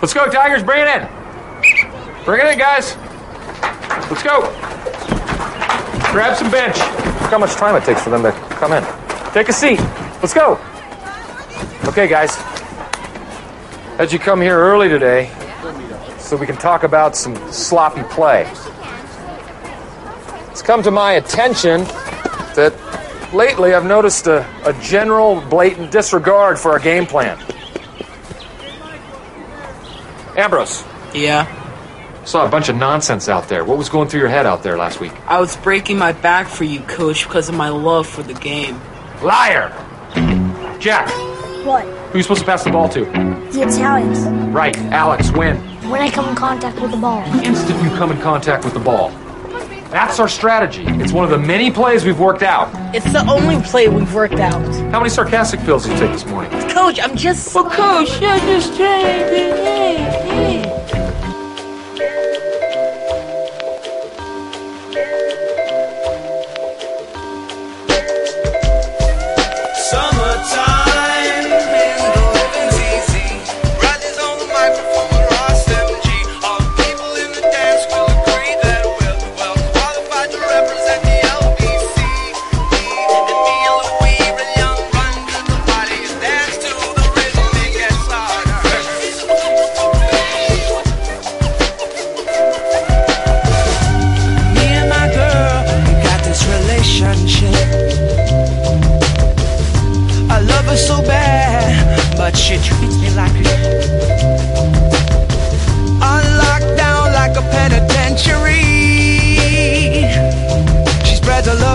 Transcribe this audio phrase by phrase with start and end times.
[0.00, 0.62] Let's go, Tigers.
[0.62, 2.24] Bring it in.
[2.24, 2.96] Bring it in, guys.
[4.10, 4.40] Let's go.
[6.10, 6.76] Grab some bench.
[6.78, 8.82] Look how much time it takes for them to come in.
[9.32, 9.78] Take a seat.
[10.22, 10.58] Let's go.
[11.84, 12.34] Okay, guys.
[13.96, 15.30] Had you come here early today
[16.18, 18.50] so we can talk about some sloppy play.
[20.50, 21.82] It's come to my attention
[22.54, 22.72] that
[23.34, 27.38] lately I've noticed a, a general blatant disregard for our game plan.
[30.40, 30.82] Ambrose,
[31.12, 31.46] Yeah.
[32.24, 33.64] saw a bunch of nonsense out there.
[33.64, 35.12] What was going through your head out there last week?
[35.28, 38.80] I was breaking my back for you, coach, because of my love for the game.
[39.22, 39.70] Liar!
[40.78, 41.08] Jack,
[41.64, 41.84] What?
[42.10, 43.04] who you supposed to pass the ball to?
[43.52, 44.20] The Italians.
[44.54, 45.56] Right, Alex, when?
[45.90, 47.22] When I come in contact with the ball.
[47.32, 49.12] The instant you come in contact with the ball.
[49.90, 50.84] That's our strategy.
[50.86, 52.70] It's one of the many plays we've worked out.
[52.94, 54.62] It's the only play we've worked out.
[54.92, 56.52] How many sarcastic pills did you take this morning?
[56.70, 57.56] Coach, I'm just.
[57.56, 60.69] Oh, coach, I just Summertime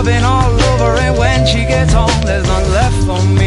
[0.06, 3.45] loving all over, and when she gets home, there's none left for me.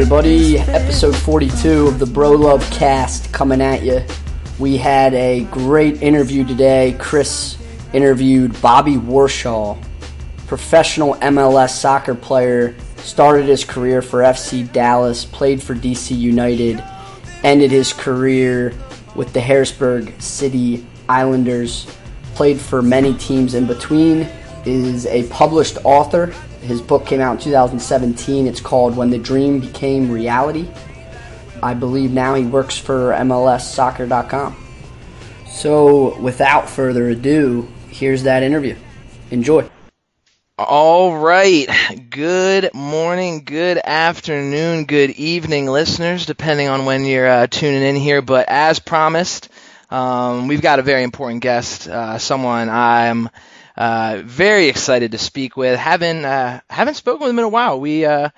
[0.00, 4.00] Everybody, episode 42 of the Bro Love Cast coming at you.
[4.60, 6.94] We had a great interview today.
[7.00, 7.58] Chris
[7.92, 9.76] interviewed Bobby Warshaw,
[10.46, 16.80] professional MLS soccer player, started his career for FC Dallas, played for DC United,
[17.42, 18.72] ended his career
[19.16, 21.88] with the Harrisburg City Islanders,
[22.36, 24.28] played for many teams in between,
[24.64, 26.32] is a published author.
[26.68, 28.46] His book came out in 2017.
[28.46, 30.68] It's called When the Dream Became Reality.
[31.62, 34.54] I believe now he works for MLSsoccer.com.
[35.46, 38.76] So, without further ado, here's that interview.
[39.30, 39.66] Enjoy.
[40.58, 41.66] All right.
[42.10, 48.20] Good morning, good afternoon, good evening, listeners, depending on when you're uh, tuning in here.
[48.20, 49.48] But as promised,
[49.90, 53.30] um, we've got a very important guest, uh, someone I'm
[53.78, 55.78] uh, very excited to speak with.
[55.78, 57.78] Haven't uh, haven't spoken with him in a while.
[57.78, 58.30] We uh,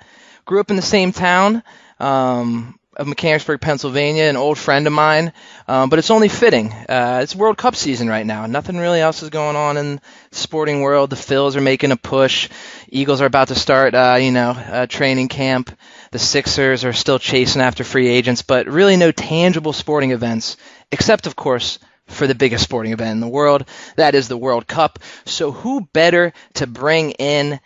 [0.45, 1.63] grew up in the same town.
[1.99, 5.31] Um, of Mechanicsburg, Pennsylvania, an old friend of mine.
[5.67, 6.71] Um, but it's only fitting.
[6.73, 8.45] Uh, it's World Cup season right now.
[8.47, 10.01] Nothing really else is going on in the
[10.35, 11.09] sporting world.
[11.09, 12.49] The Phils are making a push.
[12.89, 15.71] Eagles are about to start, uh, you know, training camp.
[16.11, 20.57] The Sixers are still chasing after free agents, but really no tangible sporting events,
[20.91, 21.79] except of course
[22.11, 23.65] for the biggest sporting event in the world.
[23.95, 24.99] That is the World Cup.
[25.25, 27.59] So who better to bring in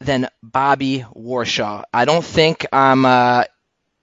[0.00, 1.84] than Bobby Warshaw?
[1.92, 3.44] I don't think I'm uh,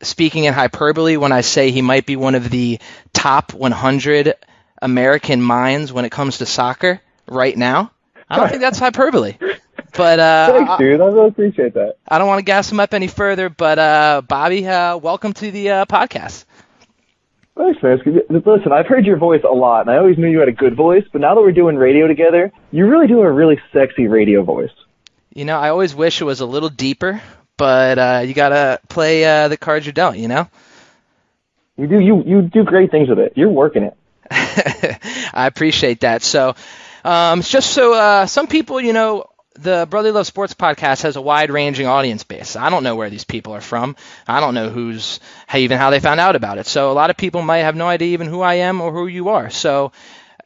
[0.01, 2.79] speaking in hyperbole when I say he might be one of the
[3.13, 4.33] top 100
[4.81, 7.91] American minds when it comes to soccer right now.
[8.29, 9.37] I don't think that's hyperbole.
[9.95, 11.01] But uh, Thanks, dude.
[11.01, 11.97] I really appreciate that.
[12.07, 13.49] I don't want to gas him up any further.
[13.49, 16.45] But uh, Bobby, uh, welcome to the uh, podcast.
[17.59, 17.99] Thanks, man.
[18.29, 20.77] Listen, I've heard your voice a lot, and I always knew you had a good
[20.77, 21.03] voice.
[21.11, 24.71] But now that we're doing radio together, you really do a really sexy radio voice.
[25.33, 27.21] You know, I always wish it was a little deeper,
[27.57, 30.15] but uh, you gotta play uh, the cards you're dealt.
[30.15, 30.47] You know.
[31.75, 33.33] You do you you do great things with it.
[33.35, 33.97] You're working it.
[34.31, 36.23] I appreciate that.
[36.23, 36.55] So,
[37.03, 39.25] um, it's just so uh, some people, you know,
[39.61, 42.55] the Brotherly Love Sports podcast has a wide-ranging audience base.
[42.55, 43.95] I don't know where these people are from.
[44.27, 46.65] I don't know who's how, even how they found out about it.
[46.65, 49.07] So a lot of people might have no idea even who I am or who
[49.07, 49.49] you are.
[49.49, 49.91] So.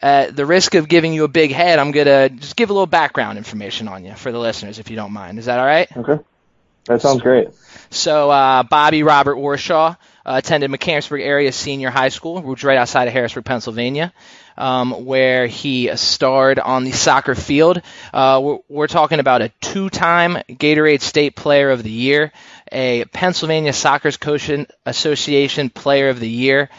[0.02, 2.88] At the risk of giving you a big head, I'm gonna just give a little
[2.88, 5.40] background information on you for the listeners, if you don't mind.
[5.40, 5.88] Is that all right?
[5.96, 6.22] Okay.
[6.88, 7.48] That sounds great.
[7.90, 13.08] So, uh, Bobby Robert Warshaw, uh, attended Mechanicsburg area senior high school, which right outside
[13.08, 14.14] of Harrisburg, Pennsylvania,
[14.58, 17.82] um, where he starred on the soccer field.
[18.14, 22.32] Uh, we're, we're talking about a two-time Gatorade State Player of the Year,
[22.72, 26.70] a Pennsylvania Soccer Coach- Association Player of the Year.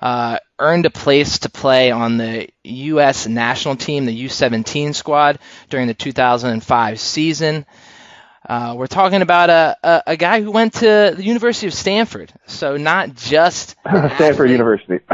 [0.00, 3.28] Uh, earned a place to play on the U.S.
[3.28, 5.38] national team, the U17 squad,
[5.70, 7.64] during the 2005 season.
[8.48, 12.32] Uh, we're talking about a, a, a guy who went to the University of Stanford,
[12.46, 14.50] so not just Stanford.
[14.50, 14.98] University.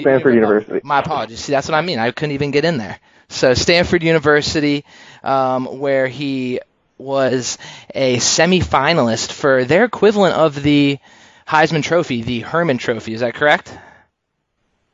[0.00, 0.80] Stanford you- University.
[0.84, 1.40] My apologies.
[1.40, 1.98] See, that's what I mean.
[1.98, 2.98] I couldn't even get in there.
[3.28, 4.84] So Stanford University,
[5.22, 6.60] um, where he
[6.98, 7.58] was
[7.94, 10.98] a semifinalist for their equivalent of the
[11.46, 13.12] Heisman Trophy, the Hermann Trophy.
[13.14, 13.76] Is that correct?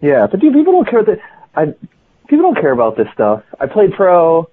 [0.01, 1.21] Yeah, but dude, people don't care that.
[1.55, 1.67] I
[2.29, 3.43] people don't care about this stuff.
[3.61, 4.49] I played pro.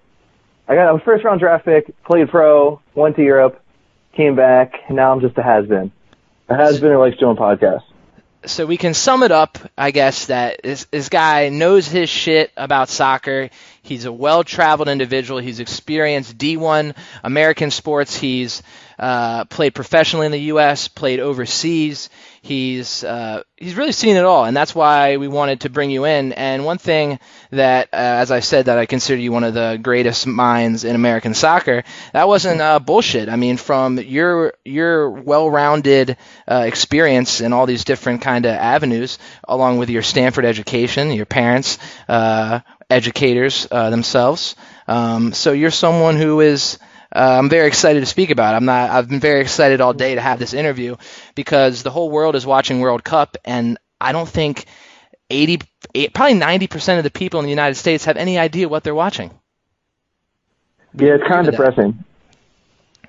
[0.68, 1.92] I got a first round draft pick.
[2.04, 2.82] Played pro.
[2.96, 3.62] Went to Europe.
[4.14, 4.74] Came back.
[4.88, 5.92] And now I'm just a has been.
[6.50, 7.84] A has been who likes doing podcasts.
[8.46, 12.52] so we can sum it up, I guess, that this, this guy knows his shit
[12.58, 13.50] about soccer.
[13.84, 15.40] He's a well traveled individual.
[15.40, 18.16] He's experienced D1 American sports.
[18.16, 18.64] He's
[19.00, 22.10] uh, played professionally in the U.S., played overseas.
[22.44, 26.06] He's uh, he's really seen it all, and that's why we wanted to bring you
[26.06, 26.34] in.
[26.34, 27.20] And one thing
[27.52, 30.96] that, uh, as I said, that I consider you one of the greatest minds in
[30.96, 31.84] American soccer.
[32.14, 33.30] That wasn't uh, bullshit.
[33.30, 36.18] I mean, from your your well-rounded
[36.48, 41.28] uh, experience in all these different kind of avenues, along with your Stanford education, your
[41.28, 41.78] parents,
[42.10, 44.56] uh, educators uh, themselves.
[44.88, 46.80] Um, so you're someone who is
[47.14, 48.56] uh, I'm very excited to speak about.
[48.56, 48.90] I'm not.
[48.90, 50.96] I've been very excited all day to have this interview
[51.36, 54.66] because the whole world is watching World Cup, and I don't think
[55.30, 55.62] 80,
[55.94, 58.84] eight- probably 90 percent of the people in the United States have any idea what
[58.84, 59.32] they're watching.
[60.94, 62.04] Yeah, it's kind of depressing.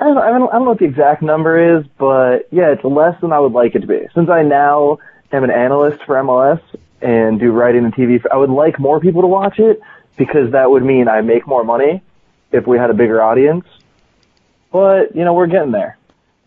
[0.00, 2.84] I don't, I, don't, I don't know what the exact number is, but yeah, it's
[2.84, 4.08] less than I would like it to be.
[4.14, 4.98] Since I now
[5.30, 6.60] am an analyst for MLS
[7.00, 9.80] and do writing and TV, I would like more people to watch it
[10.16, 12.02] because that would mean I make more money
[12.50, 13.64] if we had a bigger audience.
[14.72, 15.98] But, you know, we're getting there.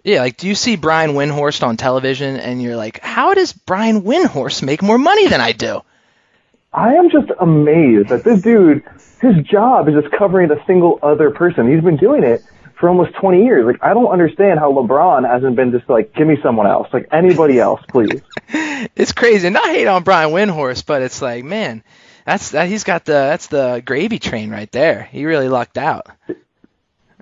[0.03, 4.03] Yeah, like do you see Brian Windhorst on television and you're like, how does Brian
[4.03, 5.81] Windhorst make more money than I do?
[6.71, 8.83] I am just amazed that this dude,
[9.21, 11.71] his job is just covering a single other person.
[11.71, 12.43] He's been doing it
[12.79, 13.65] for almost 20 years.
[13.65, 16.87] Like, I don't understand how LeBron hasn't been just like, give me someone else.
[16.91, 18.21] Like, anybody else, please.
[18.95, 19.47] It's crazy.
[19.47, 21.83] And not hate on Brian Windhorst, but it's like, man,
[22.25, 25.03] that's that he's got the that's the gravy train right there.
[25.11, 26.07] He really lucked out.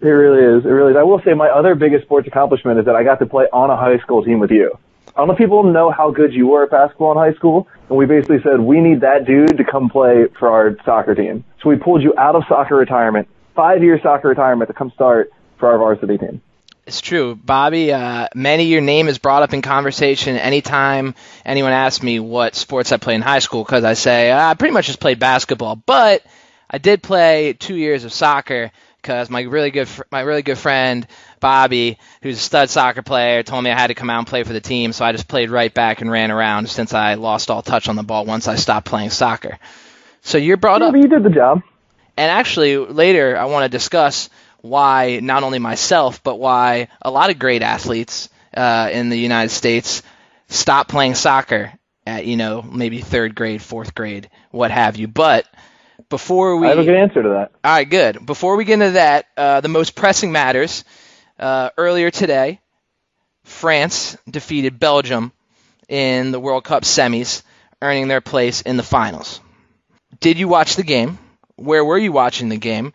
[0.03, 0.65] It really is.
[0.65, 0.97] It really is.
[0.97, 3.69] I will say my other biggest sports accomplishment is that I got to play on
[3.69, 4.77] a high school team with you.
[5.07, 7.69] I don't know if people know how good you were at basketball in high school,
[7.87, 11.45] and we basically said we need that dude to come play for our soccer team.
[11.61, 15.31] So we pulled you out of soccer retirement, five year soccer retirement to come start
[15.57, 16.41] for our varsity team.
[16.85, 17.93] It's true, Bobby.
[17.93, 21.15] Uh, many your name is brought up in conversation anytime
[21.45, 24.53] anyone asks me what sports I played in high school because I say "Ah, I
[24.55, 26.25] pretty much just played basketball, but
[26.69, 28.71] I did play two years of soccer
[29.03, 31.05] because my really good fr- my really good friend
[31.41, 34.43] Bobby, who's a stud soccer player, told me I had to come out and play
[34.43, 37.51] for the team, so I just played right back and ran around since I lost
[37.51, 39.59] all touch on the ball once I stopped playing soccer.
[40.21, 40.93] So you're brought Yeah, up.
[40.93, 41.61] but you did the job.
[42.17, 44.29] And actually, later I want to discuss
[44.61, 49.49] why not only myself, but why a lot of great athletes uh, in the United
[49.49, 50.01] States
[50.47, 51.73] stop playing soccer
[52.07, 55.07] at you know maybe third grade, fourth grade, what have you.
[55.07, 55.45] But
[56.13, 57.51] before we I have a good answer to that.
[57.63, 58.23] all right, good.
[58.23, 60.85] Before we get into that, uh, the most pressing matters.
[61.39, 62.61] Uh, earlier today,
[63.43, 65.31] France defeated Belgium
[65.89, 67.41] in the World Cup semis,
[67.81, 69.41] earning their place in the finals.
[70.19, 71.17] Did you watch the game?
[71.55, 72.93] Where were you watching the game?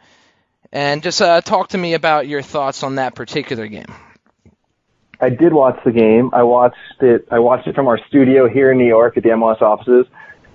[0.71, 3.93] And just uh, talk to me about your thoughts on that particular game.
[5.21, 6.31] I did watch the game.
[6.33, 7.27] I watched it.
[7.33, 10.07] I watched it from our studio here in New York at the MLS offices.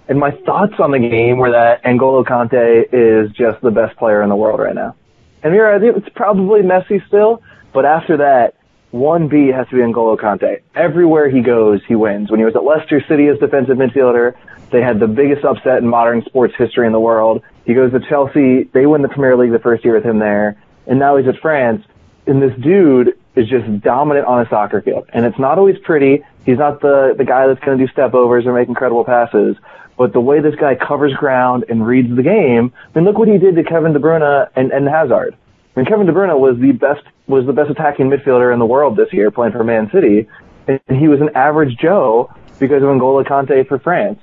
[0.07, 4.21] And my thoughts on the game were that N'Golo Kante is just the best player
[4.21, 4.95] in the world right now.
[5.41, 7.41] And you're it's probably Messi still,
[7.73, 8.55] but after that,
[8.91, 10.61] one B has to be N'Golo Kante.
[10.75, 12.29] Everywhere he goes, he wins.
[12.29, 14.35] When he was at Leicester City as defensive midfielder,
[14.71, 17.41] they had the biggest upset in modern sports history in the world.
[17.65, 20.61] He goes to Chelsea, they win the Premier League the first year with him there,
[20.85, 21.83] and now he's at France.
[22.27, 25.09] And this dude is just dominant on a soccer field.
[25.11, 26.23] And it's not always pretty.
[26.45, 29.57] He's not the, the guy that's going to do step overs or make incredible passes.
[29.97, 33.27] But the way this guy covers ground and reads the game, I mean, look what
[33.27, 35.35] he did to Kevin De Bruyne and, and Hazard.
[35.75, 38.65] I mean, Kevin De Bruyne was the best was the best attacking midfielder in the
[38.65, 40.27] world this year, playing for Man City,
[40.67, 44.19] and he was an average Joe because of N'Golo Kante for France.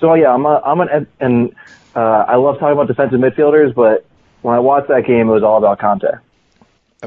[0.00, 1.54] So yeah, I'm a, I'm an and
[1.94, 4.06] uh, I love talking about defensive midfielders, but
[4.42, 6.20] when I watched that game, it was all about Kante.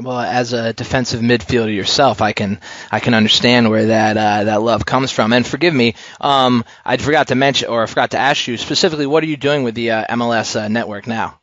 [0.02, 4.62] Well, as a defensive midfielder yourself, I can I can understand where that uh, that
[4.62, 5.32] love comes from.
[5.32, 9.06] And forgive me, um, I forgot to mention or I forgot to ask you specifically,
[9.06, 11.38] what are you doing with the uh, MLS uh, network now?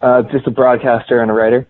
[0.00, 1.66] Uh, just a broadcaster and a writer.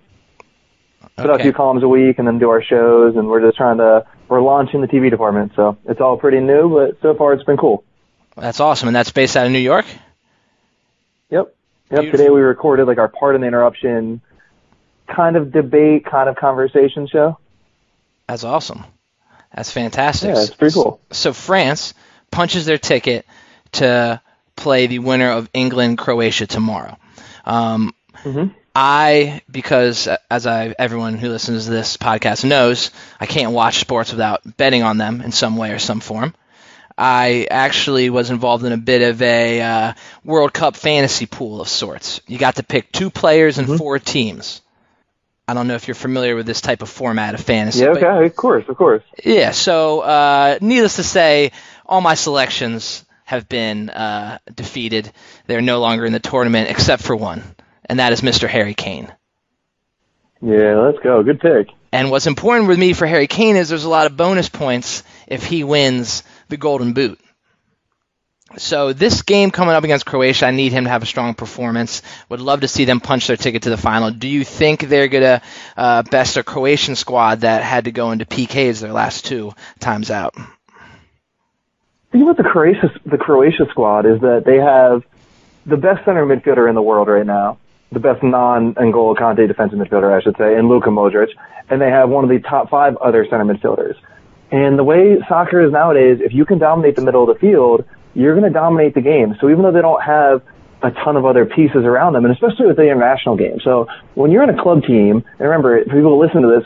[1.16, 3.56] Put out a few columns a week and then do our shows, and we're just
[3.56, 7.32] trying to we're launching the TV department, so it's all pretty new, but so far
[7.32, 7.82] it's been cool.
[8.36, 9.86] That's awesome, and that's based out of New York.
[11.30, 11.54] Yep.
[11.90, 12.00] Yep.
[12.00, 12.18] Beautiful.
[12.18, 14.20] Today we recorded like our part in the interruption,
[15.08, 17.38] kind of debate, kind of conversation show.
[18.28, 18.84] That's awesome.
[19.54, 20.34] That's fantastic.
[20.34, 21.00] Yeah, it's pretty cool.
[21.10, 21.94] So France
[22.30, 23.26] punches their ticket
[23.72, 24.20] to
[24.56, 26.96] play the winner of England Croatia tomorrow.
[27.44, 28.54] Um, Mhm.
[28.74, 33.78] I because uh, as I everyone who listens to this podcast knows, I can't watch
[33.78, 36.34] sports without betting on them in some way or some form.
[36.96, 39.92] I actually was involved in a bit of a uh,
[40.24, 42.20] World Cup fantasy pool of sorts.
[42.26, 44.60] You got to pick two players and four teams.
[45.48, 47.80] I don't know if you're familiar with this type of format of fantasy.
[47.80, 47.94] Yeah.
[47.94, 48.26] but- Okay.
[48.26, 48.64] Of course.
[48.68, 49.02] Of course.
[49.24, 51.52] yeah, so uh, needless to say,
[51.86, 55.10] all my selections have been uh, defeated.
[55.46, 57.42] They're no longer in the tournament except for one,
[57.86, 58.46] and that is Mr.
[58.46, 59.10] Harry Kane.
[60.42, 60.76] Yeah.
[60.80, 61.22] Let's go.
[61.22, 61.68] Good pick.
[61.92, 65.02] And what's important with me for Harry Kane is there's a lot of bonus points
[65.26, 67.18] if he wins the Golden Boot.
[68.56, 72.02] So this game coming up against Croatia, I need him to have a strong performance.
[72.30, 74.10] Would love to see them punch their ticket to the final.
[74.10, 75.42] Do you think they're gonna
[75.76, 80.10] uh, best a Croatian squad that had to go into PKs their last two times
[80.10, 80.34] out?
[80.34, 80.42] The
[82.12, 85.04] thing about the Croatia the Croatia squad is that they have
[85.66, 87.58] the best center midfielder in the world right now,
[87.92, 91.28] the best non-N'Golo Kante defensive midfielder, I should say, and Luka Modric,
[91.68, 93.96] and they have one of the top five other center midfielders.
[94.50, 97.84] And the way soccer is nowadays, if you can dominate the middle of the field,
[98.14, 99.36] you're going to dominate the game.
[99.40, 100.42] So even though they don't have
[100.82, 103.58] a ton of other pieces around them, and especially with the international game.
[103.62, 106.64] So when you're in a club team, and remember, for people who listen to this,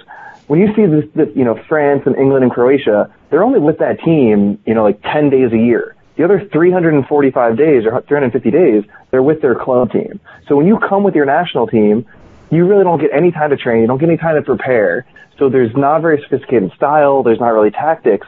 [0.48, 3.78] when you see this, this, you know, France and England and Croatia, they're only with
[3.78, 5.96] that team, you know, like 10 days a year.
[6.16, 10.20] The other 345 days or 350 days, they're with their club team.
[10.46, 12.04] So when you come with your national team,
[12.50, 13.80] you really don't get any time to train.
[13.80, 15.06] You don't get any time to prepare.
[15.38, 17.22] So there's not very sophisticated style.
[17.22, 18.26] There's not really tactics.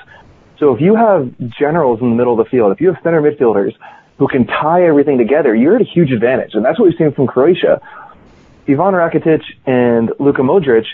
[0.59, 3.21] So if you have generals in the middle of the field, if you have center
[3.21, 3.75] midfielders
[4.19, 6.55] who can tie everything together, you're at a huge advantage.
[6.55, 7.81] And that's what we've seen from Croatia.
[8.69, 10.87] Ivan Rakitic and Luka Modric,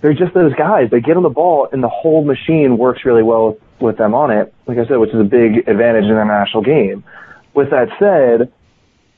[0.00, 0.90] they're just those guys.
[0.90, 4.30] They get on the ball and the whole machine works really well with, them on
[4.30, 4.54] it.
[4.66, 7.04] Like I said, which is a big advantage in their national game.
[7.52, 8.52] With that said,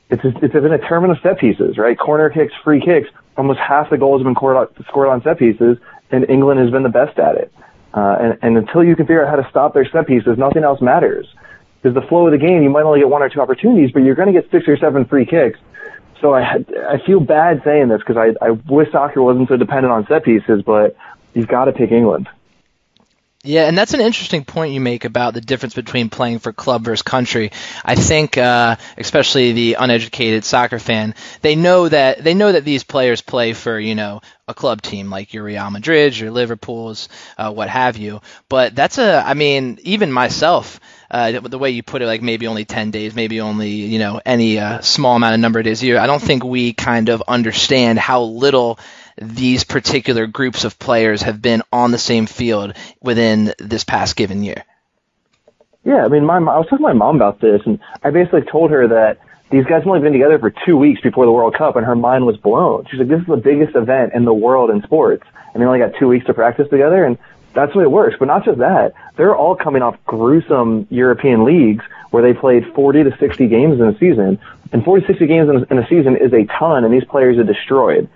[0.09, 1.97] it's it's been a tournament of set pieces, right?
[1.97, 3.09] Corner kicks, free kicks.
[3.37, 5.77] Almost half the goals have been scored on set pieces,
[6.11, 7.51] and England has been the best at it.
[7.95, 10.63] Uh, and, and until you can figure out how to stop their set pieces, nothing
[10.63, 11.25] else matters.
[11.81, 14.03] Because the flow of the game, you might only get one or two opportunities, but
[14.03, 15.57] you're going to get six or seven free kicks.
[16.19, 19.93] So I I feel bad saying this because I I wish soccer wasn't so dependent
[19.93, 20.95] on set pieces, but
[21.33, 22.27] you've got to pick England.
[23.45, 26.83] Yeah, and that's an interesting point you make about the difference between playing for club
[26.83, 27.51] versus country.
[27.83, 32.83] I think, uh, especially the uneducated soccer fan, they know that they know that these
[32.83, 37.51] players play for you know a club team like your Real Madrid, your Liverpool's, uh,
[37.53, 38.21] what have you.
[38.49, 40.79] But that's a, I mean, even myself,
[41.11, 44.21] uh, the way you put it, like maybe only 10 days, maybe only, you know,
[44.25, 47.09] any uh, small amount of number of days a year, I don't think we kind
[47.09, 48.79] of understand how little
[49.17, 54.43] these particular groups of players have been on the same field within this past given
[54.43, 54.63] year.
[55.83, 58.41] Yeah, I mean, my I was talking to my mom about this, and I basically
[58.41, 59.19] told her that
[59.51, 61.95] these guys have only been together for two weeks before the World Cup, and her
[61.95, 62.85] mind was blown.
[62.89, 65.79] She's like, "This is the biggest event in the world in sports, and they only
[65.79, 67.19] got two weeks to practice together." And
[67.53, 68.15] that's the way it works.
[68.17, 73.03] But not just that; they're all coming off gruesome European leagues where they played 40
[73.03, 74.39] to 60 games in a season,
[74.71, 77.05] and 40 to 60 games in a, in a season is a ton, and these
[77.05, 78.09] players are destroyed.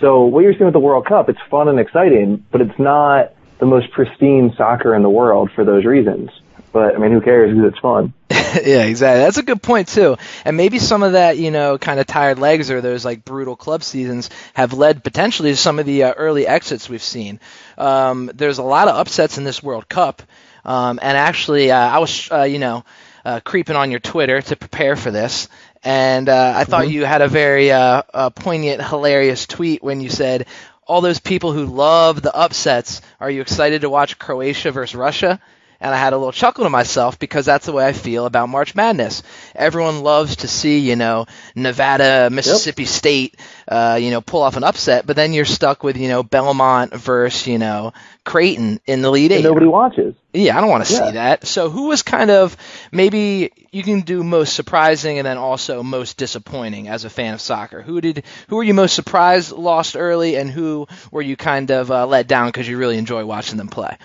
[0.00, 3.32] So what you're seeing with the World Cup, it's fun and exciting, but it's not
[3.58, 6.30] the most pristine soccer in the world for those reasons.
[6.72, 7.54] But I mean, who cares?
[7.54, 8.14] Because it's fun.
[8.30, 9.22] yeah, exactly.
[9.22, 10.16] That's a good point too.
[10.44, 13.56] And maybe some of that, you know, kind of tired legs or those like brutal
[13.56, 17.40] club seasons have led potentially to some of the uh, early exits we've seen.
[17.76, 20.22] Um, there's a lot of upsets in this World Cup,
[20.64, 22.84] um, and actually, uh, I was, uh, you know,
[23.24, 25.48] uh, creeping on your Twitter to prepare for this,
[25.82, 30.10] and uh, I thought you had a very uh, uh, poignant, hilarious tweet when you
[30.10, 30.46] said,
[30.86, 35.40] "All those people who love the upsets, are you excited to watch Croatia versus Russia?"
[35.80, 38.50] and I had a little chuckle to myself because that's the way I feel about
[38.50, 39.22] March Madness.
[39.54, 44.64] Everyone loves to see, you know, Nevada, Mississippi State, uh, you know, pull off an
[44.64, 49.10] upset, but then you're stuck with, you know, Belmont versus, you know, Creighton in the
[49.10, 49.44] lead And eight.
[49.44, 50.14] nobody watches.
[50.32, 51.06] Yeah, I don't want to Yeah.
[51.06, 51.46] see that.
[51.46, 52.56] So who was kind of
[52.92, 57.40] maybe you can do most surprising and then also most disappointing as a fan of
[57.40, 57.82] soccer?
[57.82, 61.90] Who did who were you most surprised lost early and who were you kind of
[61.90, 63.96] uh, let down because you really enjoy watching them play?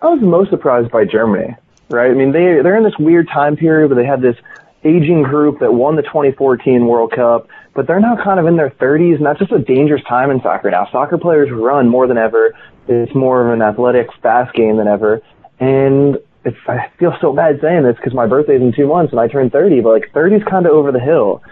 [0.00, 1.56] I was most surprised by Germany,
[1.90, 2.10] right?
[2.10, 4.36] I mean, they they're in this weird time period where they have this
[4.84, 8.70] aging group that won the 2014 World Cup, but they're now kind of in their
[8.70, 10.86] 30s, and that's just a dangerous time in soccer now.
[10.92, 12.54] Soccer players run more than ever.
[12.88, 15.20] It's more of an athletic, fast game than ever,
[15.60, 19.20] and it's, I feel so bad saying this because my birthday's in two months and
[19.20, 21.42] I turned 30, but like 30's kind of over the hill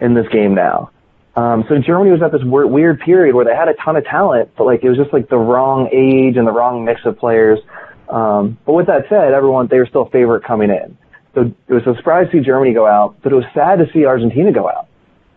[0.00, 0.90] in this game now.
[1.36, 4.04] Um, so Germany was at this weird, weird period where they had a ton of
[4.04, 7.18] talent, but like it was just like the wrong age and the wrong mix of
[7.18, 7.58] players.
[8.08, 10.96] Um, but with that said, everyone they were still a favorite coming in.
[11.34, 13.86] So it was a surprise to see Germany go out, but it was sad to
[13.92, 14.86] see Argentina go out.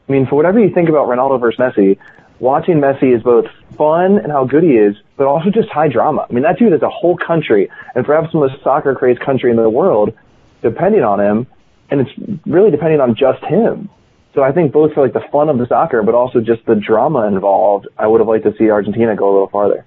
[0.07, 1.97] I mean, for whatever you think about Ronaldo versus Messi,
[2.39, 3.46] watching Messi is both
[3.77, 6.25] fun and how good he is, but also just high drama.
[6.29, 9.50] I mean, that dude is a whole country, and perhaps the most soccer crazed country
[9.50, 10.13] in the world,
[10.62, 11.48] depending on him,
[11.89, 12.12] and it's
[12.46, 13.89] really depending on just him.
[14.34, 16.75] So I think both for like the fun of the soccer, but also just the
[16.75, 19.86] drama involved, I would have liked to see Argentina go a little farther.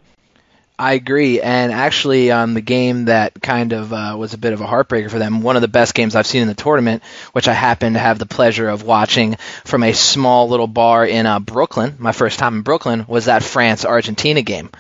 [0.81, 4.63] I agree, and actually, on the game that kind of uh, was a bit of
[4.63, 7.49] a heartbreaker for them, one of the best games I've seen in the tournament, which
[7.49, 11.39] I happened to have the pleasure of watching from a small little bar in uh,
[11.39, 11.97] Brooklyn.
[11.99, 14.71] My first time in Brooklyn was that France Argentina game.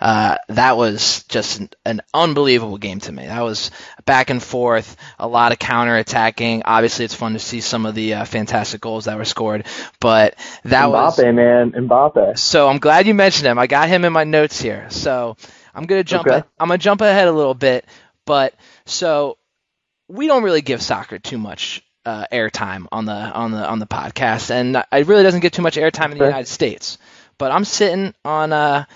[0.00, 3.26] Uh, that was just an, an unbelievable game to me.
[3.26, 3.72] That was
[4.08, 6.62] back and forth, a lot of counter attacking.
[6.64, 9.66] Obviously, it's fun to see some of the uh, fantastic goals that were scored,
[10.00, 10.34] but
[10.64, 12.38] that was Mbappe, man, Mbappe.
[12.38, 13.58] so I'm glad you mentioned him.
[13.58, 14.88] I got him in my notes here.
[14.90, 15.36] So
[15.74, 16.26] I'm gonna jump.
[16.26, 16.42] Okay.
[16.58, 17.84] I'm gonna jump ahead a little bit,
[18.24, 18.54] but
[18.86, 19.38] so
[20.08, 23.86] we don't really give soccer too much uh, airtime on the on the on the
[23.86, 26.26] podcast, and it really doesn't get too much airtime in the Okay.
[26.26, 26.98] United States.
[27.36, 28.88] But I'm sitting on a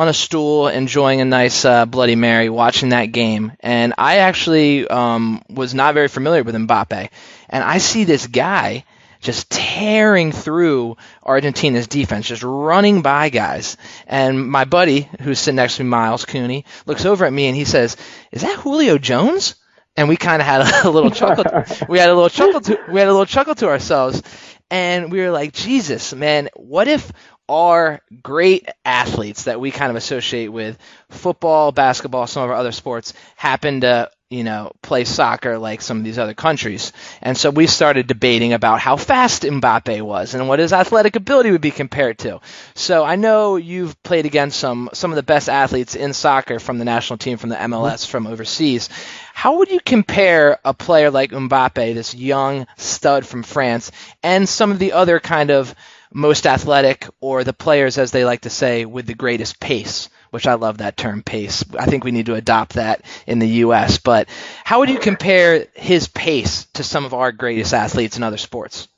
[0.00, 4.88] on a stool enjoying a nice uh, Bloody Mary, watching that game, and I actually
[4.88, 7.10] um, was not very familiar with Mbappe,
[7.50, 8.84] and I see this guy
[9.20, 13.76] just tearing through Argentina's defense, just running by guys.
[14.06, 17.54] And my buddy, who's sitting next to me, Miles Cooney, looks over at me and
[17.54, 17.98] he says,
[18.32, 19.56] "Is that Julio Jones?"
[19.98, 21.44] And we kind of had a, little chuckle.
[21.90, 22.62] we had a little chuckle.
[22.62, 24.22] To, we had a little chuckle to ourselves,
[24.70, 27.12] and we were like, "Jesus, man, what if?"
[27.50, 32.70] Our great athletes that we kind of associate with football, basketball, some of our other
[32.70, 36.92] sports happen to you know, play soccer like some of these other countries.
[37.20, 41.50] And so we started debating about how fast Mbappe was and what his athletic ability
[41.50, 42.40] would be compared to.
[42.76, 46.78] So I know you've played against some some of the best athletes in soccer from
[46.78, 48.88] the national team, from the MLS, from overseas.
[49.34, 53.90] How would you compare a player like Mbappe, this young stud from France,
[54.22, 55.74] and some of the other kind of
[56.12, 60.46] most athletic, or the players, as they like to say, with the greatest pace, which
[60.46, 61.64] I love that term pace.
[61.78, 63.98] I think we need to adopt that in the U.S.
[63.98, 64.28] But
[64.64, 68.88] how would you compare his pace to some of our greatest athletes in other sports?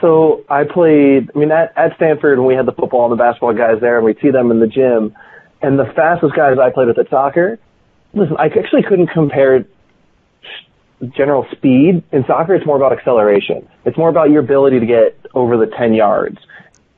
[0.00, 1.30] So I played.
[1.34, 3.96] I mean, at, at Stanford when we had the football and the basketball guys there,
[3.96, 5.16] and we'd see them in the gym.
[5.62, 7.58] And the fastest guys I played with at soccer,
[8.12, 9.64] listen, I actually couldn't compare
[11.16, 12.02] general speed.
[12.12, 13.68] In soccer, it's more about acceleration.
[13.84, 16.38] It's more about your ability to get over the 10 yards.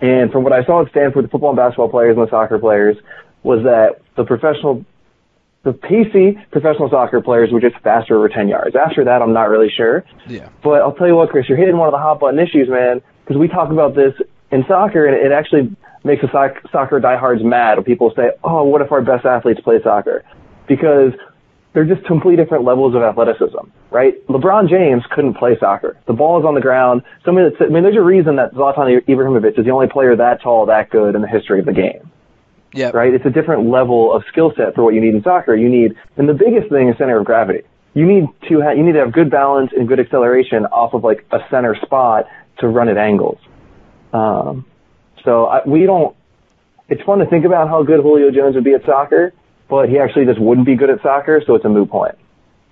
[0.01, 2.59] And from what I saw at Stanford, the football and basketball players and the soccer
[2.59, 2.97] players,
[3.43, 4.85] was that the professional,
[5.65, 8.77] the PC professional soccer players were just faster over 10 yards.
[8.77, 10.05] After that, I'm not really sure.
[10.29, 10.49] Yeah.
[10.63, 13.03] But I'll tell you what, Chris, you're hitting one of the hot button issues, man,
[13.25, 14.15] because we talk about this
[14.51, 18.65] in soccer, and it actually makes the soc- soccer diehards mad when people say, oh,
[18.65, 20.25] what if our best athletes play soccer?
[20.67, 21.13] Because
[21.73, 23.59] they're just completely different levels of athleticism,
[23.91, 24.27] right?
[24.27, 25.97] LeBron James couldn't play soccer.
[26.07, 27.03] The ball is on the ground.
[27.25, 30.41] Somebody that's, I mean, there's a reason that Zlatan Ibrahimovic is the only player that
[30.43, 32.11] tall, that good in the history of the game
[32.73, 32.91] Yeah.
[32.95, 33.13] right?
[33.13, 35.55] It's a different level of skill set for what you need in soccer.
[35.55, 37.63] You need, and the biggest thing is center of gravity.
[37.95, 41.03] You need to ha- you need to have good balance and good acceleration off of
[41.05, 42.27] like a center spot
[42.59, 43.39] to run at angles.
[44.13, 44.67] Um,
[45.25, 46.15] so I, we don't.
[46.89, 49.33] It's fun to think about how good Julio Jones would be at soccer,
[49.69, 52.15] but he actually just wouldn't be good at soccer, so it's a moot point.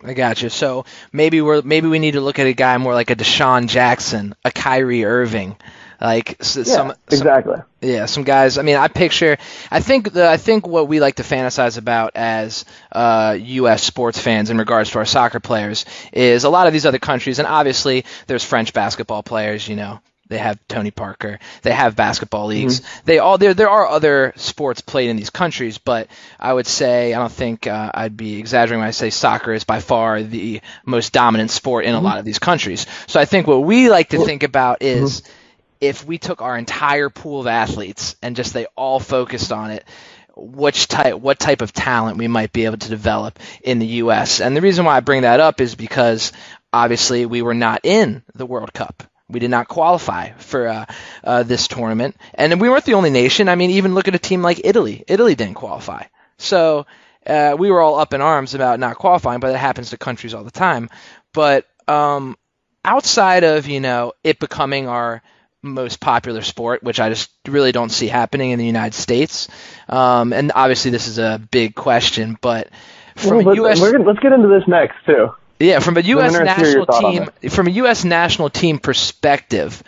[0.05, 0.49] I got you.
[0.51, 3.67] So maybe we're maybe we need to look at a guy more like a DeSean
[3.67, 5.57] Jackson, a Kyrie Irving,
[6.01, 7.57] like s- Yeah, some, some exactly.
[7.81, 8.59] Yeah, some guys.
[8.59, 9.39] I mean, I picture.
[9.71, 10.29] I think the.
[10.29, 13.83] I think what we like to fantasize about as uh, U.S.
[13.83, 17.39] sports fans in regards to our soccer players is a lot of these other countries,
[17.39, 19.67] and obviously there's French basketball players.
[19.67, 21.39] You know, They have Tony Parker.
[21.63, 22.61] They have basketball mm-hmm.
[22.61, 22.83] leagues.
[23.05, 23.55] They all there.
[23.55, 26.09] There are other sports played in these countries, but
[26.39, 29.65] I would say I don't think uh, I'd be exaggerating when I say soccer is
[29.65, 32.07] by far the most dominant sport in a mm-hmm.
[32.07, 32.87] lot of these countries.
[33.07, 35.05] So I think what we like to think about mm-hmm.
[35.05, 35.23] is
[35.81, 39.85] if we took our entire pool of athletes and just they all focused on it,
[40.37, 44.41] which type what type of talent we might be able to develop in the US.
[44.41, 46.33] And the reason why I bring that up is because
[46.73, 49.03] obviously we were not in the World Cup.
[49.29, 50.87] We did not qualify for uh,
[51.25, 53.49] uh, this tournament, and we weren't the only nation.
[53.49, 55.05] I mean, even look at a team like Italy.
[55.09, 56.05] Italy didn't qualify,
[56.39, 56.87] so
[57.27, 59.41] uh, we were all up in arms about not qualifying.
[59.41, 60.91] But it happens to countries all the time.
[61.33, 62.37] But um,
[62.85, 65.23] outside of you know it becoming our
[65.61, 69.49] most popular sport, which I just really don't see happening in the United States,
[69.89, 72.69] um, and obviously this is a big question, but
[73.17, 73.81] from Well, let's, U.S.
[73.81, 75.35] we're gonna, let's get into this next too.
[75.59, 76.35] Yeah, from a U.S.
[76.35, 78.05] interested to hear your national team, from a U.S.
[78.05, 79.83] national team perspective,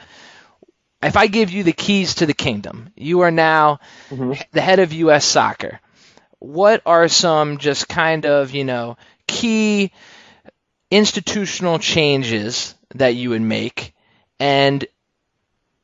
[1.03, 4.93] if I give you the keys to the kingdom, you are now the head of
[4.93, 5.25] U.S.
[5.25, 5.81] soccer.
[6.39, 9.93] What are some just kind of you know key
[10.91, 13.95] institutional changes that you would make,
[14.41, 14.87] and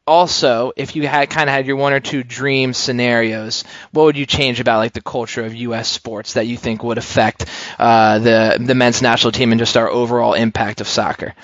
[0.07, 4.17] also if you had kind of had your one or two dream scenarios, what would
[4.17, 5.89] you change about like the culture of U.S.
[5.89, 7.47] sports that you think would affect
[7.79, 11.35] uh, the the men's national team and just our overall impact of soccer?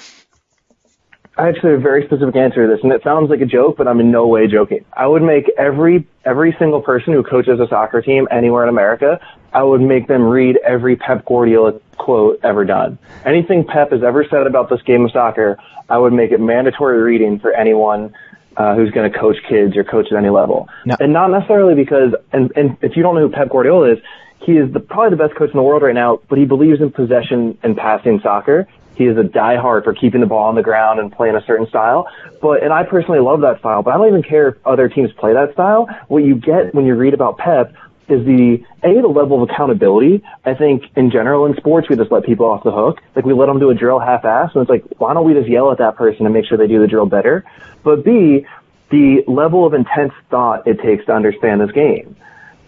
[1.37, 3.79] I actually have a very specific answer to this, and it sounds like a joke,
[3.79, 4.85] but I'm in no way joking.
[4.93, 9.21] I would make every every single person who coaches a soccer team anywhere in America,
[9.53, 12.99] I would make them read every Pep Guardiola quote ever done.
[13.25, 17.01] Anything Pep has ever said about this game of soccer, I would make it mandatory
[17.01, 18.13] reading for anyone
[18.57, 20.69] uh, who's going to coach kids or coach at any level.
[20.85, 20.97] No.
[21.01, 23.99] And not necessarily because, and, and if you don't know who Pep Guardiola is,
[24.43, 26.81] he is the, probably the best coach in the world right now, but he believes
[26.81, 28.67] in possession and passing soccer.
[28.97, 31.67] He is a diehard for keeping the ball on the ground and playing a certain
[31.69, 32.07] style.
[32.43, 35.13] But, and I personally love that style, but I don't even care if other teams
[35.13, 35.89] play that style.
[36.09, 37.73] What you get when you read about Pep
[38.11, 40.23] is the, A, the level of accountability.
[40.45, 43.01] I think in general in sports, we just let people off the hook.
[43.15, 45.49] Like we let them do a drill half-ass and it's like, why don't we just
[45.49, 47.45] yell at that person and make sure they do the drill better?
[47.83, 48.47] But B,
[48.91, 52.17] the level of intense thought it takes to understand this game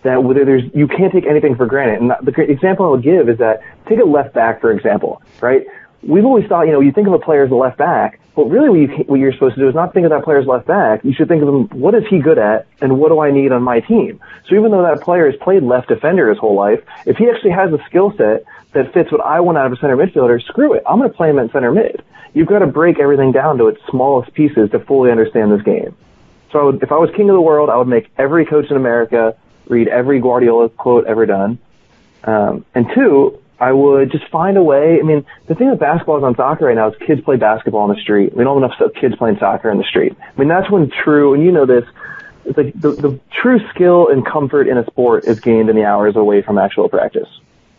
[0.03, 2.01] that whether there's you can't take anything for granted.
[2.01, 5.23] And the great example I would give is that take a left back for example,
[5.41, 5.67] right?
[6.03, 8.47] We've always thought you know you think of a player as a left back, but
[8.47, 10.47] really what, you, what you're supposed to do is not think of that player as
[10.47, 11.05] left back.
[11.05, 13.53] You should think of him what is he good at and what do I need
[13.53, 14.21] on my team.
[14.49, 17.53] So even though that player has played left defender his whole life, if he actually
[17.53, 20.73] has a skill set that fits what I want out of a center midfielder, screw
[20.75, 20.83] it.
[20.89, 22.03] I'm going to play him at center mid.
[22.35, 25.95] You've got to break everything down to its smallest pieces to fully understand this game.
[26.51, 28.71] So I would, if I was king of the world, I would make every coach
[28.71, 29.37] in America
[29.69, 31.59] read every Guardiola quote ever done.
[32.25, 34.99] Um, and two, I would just find a way.
[34.99, 37.83] I mean, the thing with basketball is on soccer right now is kids play basketball
[37.83, 38.35] on the street.
[38.35, 40.17] We don't have enough kids playing soccer in the street.
[40.19, 41.85] I mean, that's when true, and you know this,
[42.45, 45.85] it's like the, the true skill and comfort in a sport is gained in the
[45.85, 47.29] hours away from actual practice.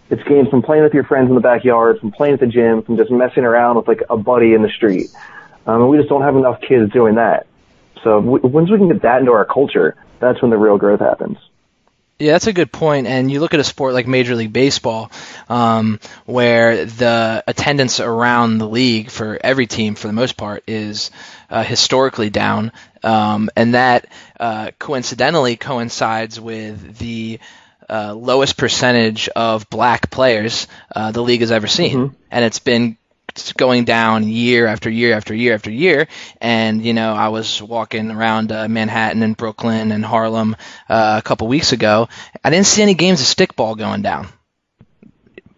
[0.09, 2.83] It's gained from playing with your friends in the backyard, from playing at the gym,
[2.83, 5.09] from just messing around with like a buddy in the street.
[5.67, 7.45] Um, and we just don't have enough kids doing that.
[8.05, 11.39] So once we can get that into our culture, that's when the real growth happens.
[12.23, 13.05] Yeah, that's a good point.
[13.05, 15.11] And you look at a sport like Major League Baseball,
[15.49, 21.11] um, where the attendance around the league for every team, for the most part, is
[21.49, 22.71] uh, historically down,
[23.03, 24.07] um, and that
[24.39, 27.39] uh, coincidentally coincides with the
[27.89, 32.97] uh, lowest percentage of black players uh, the league has ever seen, and it's been
[33.57, 36.07] going down year after year after year after year.
[36.41, 40.55] And you know, I was walking around uh, Manhattan and Brooklyn and Harlem
[40.89, 42.09] uh, a couple weeks ago.
[42.43, 44.27] I didn't see any games of stickball going down.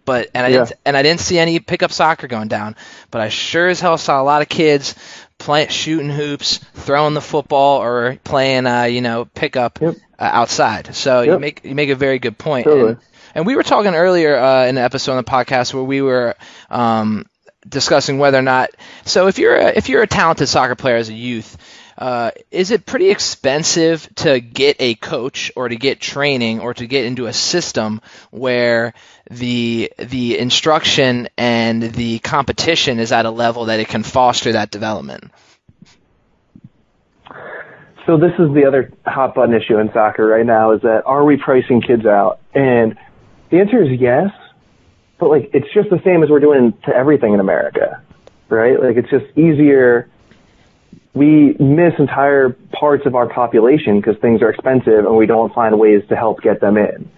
[0.04, 0.58] But and I Yeah.
[0.64, 2.76] didn't and I didn't see any pickup soccer going down.
[3.10, 4.94] But I sure as hell saw a lot of kids
[5.38, 9.96] playing shooting hoops, throwing the football, or playing uh, you know pickup Yep.
[10.18, 10.94] uh, outside.
[10.94, 12.66] So you make you make a very good point.
[12.66, 12.90] Totally.
[12.92, 12.98] And,
[13.34, 16.36] and we were talking earlier uh, in an episode on the podcast where we were
[16.70, 17.26] um,
[17.68, 18.70] discussing whether or not.
[19.04, 21.56] So if you're a, if you're a talented soccer player as a youth,
[21.98, 26.86] uh, is it pretty expensive to get a coach or to get training or to
[26.86, 28.92] get into a system where
[29.30, 34.70] the the instruction and the competition is at a level that it can foster that
[34.70, 35.30] development?
[38.04, 41.24] So this is the other hot button issue in soccer right now is that are
[41.24, 42.38] we pricing kids out?
[42.54, 42.96] And
[43.50, 44.30] the answer is yes,
[45.18, 48.02] but like it's just the same as we're doing to everything in America,
[48.48, 48.80] right?
[48.80, 50.08] Like it's just easier.
[51.14, 55.78] We miss entire parts of our population because things are expensive and we don't find
[55.78, 57.10] ways to help get them in.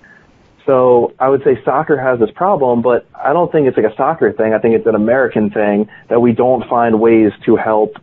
[0.66, 3.96] So I would say soccer has this problem, but I don't think it's like a
[3.96, 4.52] soccer thing.
[4.52, 7.96] I think it's an American thing that we don't find ways to help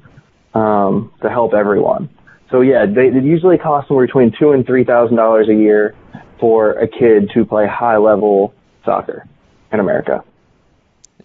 [0.53, 2.09] um, to help everyone.
[2.49, 5.95] So yeah, they, it usually costs somewhere between two and three thousand dollars a year
[6.39, 8.53] for a kid to play high level
[8.83, 9.27] soccer
[9.75, 10.23] in America.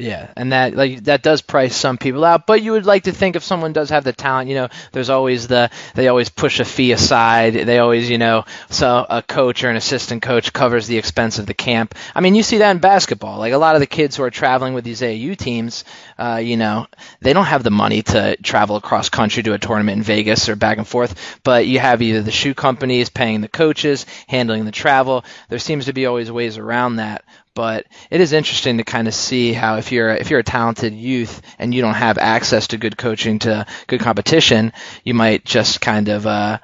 [0.00, 3.12] Yeah, and that like that does price some people out, but you would like to
[3.12, 6.58] think if someone does have the talent, you know, there's always the they always push
[6.58, 7.52] a fee aside.
[7.52, 11.44] They always, you know, so a coach or an assistant coach covers the expense of
[11.44, 11.94] the camp.
[12.14, 13.38] I mean, you see that in basketball.
[13.38, 15.84] Like a lot of the kids who are traveling with these AAU teams,
[16.18, 16.86] uh, you know,
[17.20, 20.56] they don't have the money to travel across country to a tournament in Vegas or
[20.56, 24.72] back and forth, but you have either the shoe companies paying the coaches, handling the
[24.72, 25.26] travel.
[25.50, 27.22] There seems to be always ways around that
[27.54, 30.94] but it is interesting to kind of see how if you're if you're a talented
[30.94, 34.72] youth and you don't have access to good coaching to good competition,
[35.04, 36.58] you might just kind of uh,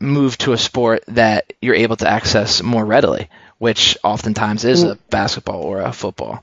[0.00, 4.96] move to a sport that you're able to access more readily, which oftentimes is a
[5.10, 6.42] basketball or a football.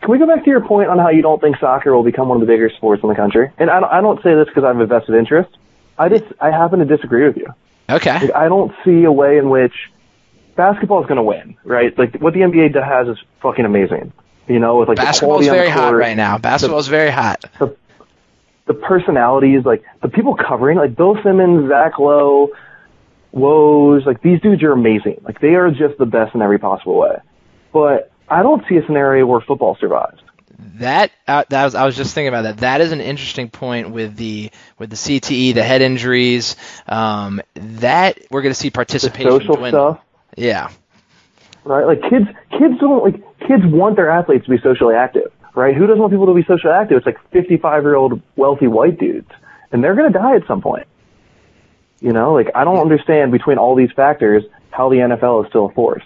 [0.00, 2.28] Can we go back to your point on how you don't think soccer will become
[2.28, 3.50] one of the bigger sports in the country?
[3.56, 5.56] And I don't, I don't say this because I have a vested interest.
[5.96, 7.46] I just I happen to disagree with you.
[7.88, 8.12] Okay.
[8.12, 9.72] Like, I don't see a way in which
[10.56, 11.96] basketball is going to win, right?
[11.98, 14.12] Like what the NBA has is fucking amazing.
[14.46, 16.36] You know, with like Basketball's the very the hot right now.
[16.36, 17.44] Basketball's very hot.
[17.58, 17.74] the,
[18.66, 22.50] the personalities, like the people covering, like Bill Simmons, Zach Lowe,
[23.34, 25.20] Woj, like these dudes are amazing.
[25.22, 27.16] Like they are just the best in every possible way.
[27.72, 30.20] But I don't see a scenario where football survives.
[30.76, 32.56] That uh, that was I was just thinking about that.
[32.58, 36.56] That is an interesting point with the with the CTE, the head injuries.
[36.86, 39.32] Um, that we're going to see participation.
[39.32, 39.94] The social dwindle.
[39.94, 40.04] stuff,
[40.36, 40.70] Yeah.
[41.64, 41.84] right?
[41.86, 45.76] Like kids, kids don't like kids want their athletes to be socially active, right?
[45.76, 46.98] Who doesn't want people to be socially active?
[46.98, 49.30] It's like 55 year old wealthy white dudes,
[49.72, 50.86] and they're going to die at some point.
[52.00, 55.66] You know, like I don't understand between all these factors how the NFL is still
[55.66, 56.02] a force.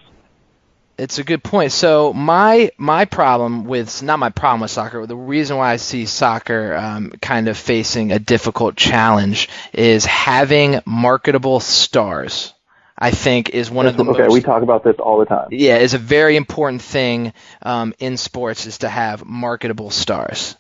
[0.99, 1.71] It's a good point.
[1.71, 5.07] So my my problem with not my problem with soccer.
[5.07, 10.81] The reason why I see soccer um, kind of facing a difficult challenge is having
[10.85, 12.53] marketable stars.
[12.99, 15.49] I think is one of the okay, most we talk about this all the time.
[15.51, 17.33] yeah is a very important thing
[17.63, 20.57] um, in sports is to have marketable stars.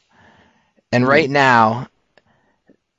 [0.90, 1.88] And right now,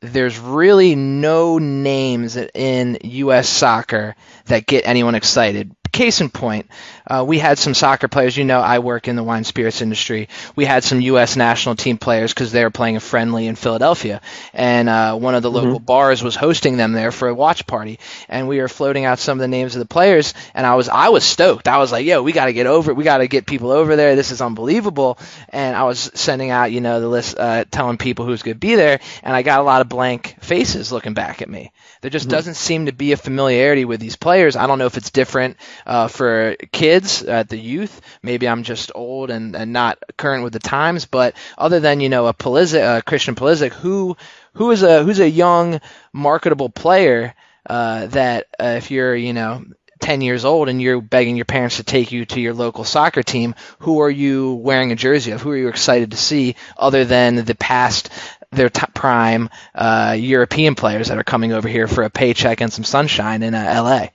[0.01, 3.49] there's really no names in U.S.
[3.49, 5.75] soccer that get anyone excited.
[5.91, 6.67] Case in point,
[7.07, 8.37] uh, we had some soccer players.
[8.37, 10.29] You know, I work in the wine spirits industry.
[10.55, 11.35] We had some U.S.
[11.35, 14.21] national team players because they were playing a friendly in Philadelphia,
[14.53, 17.99] and uh, one of the local bars was hosting them there for a watch party.
[18.27, 20.89] And we were floating out some of the names of the players, and I was
[20.89, 21.67] I was stoked.
[21.67, 22.93] I was like, "Yo, we got to get over.
[22.93, 24.15] We got to get people over there.
[24.15, 25.17] This is unbelievable."
[25.49, 28.59] And I was sending out, you know, the list, uh, telling people who's going to
[28.59, 31.71] be there, and I got a lot of blank faces looking back at me.
[32.01, 34.55] There just doesn't seem to be a familiarity with these players.
[34.55, 37.99] I don't know if it's different uh, for kids at the youth.
[38.23, 41.05] Maybe I'm just old and, and not current with the times.
[41.05, 44.15] But other than you know a Pulisic, uh, Christian Pulisic, who
[44.53, 45.81] who is a who's a young
[46.13, 47.35] marketable player
[47.69, 49.65] uh, that uh, if you're you know
[49.99, 53.21] 10 years old and you're begging your parents to take you to your local soccer
[53.21, 55.41] team, who are you wearing a jersey of?
[55.41, 58.09] Who are you excited to see other than the past,
[58.51, 62.71] their t- prime uh, European players that are coming over here for a paycheck and
[62.71, 64.07] some sunshine in uh, LA?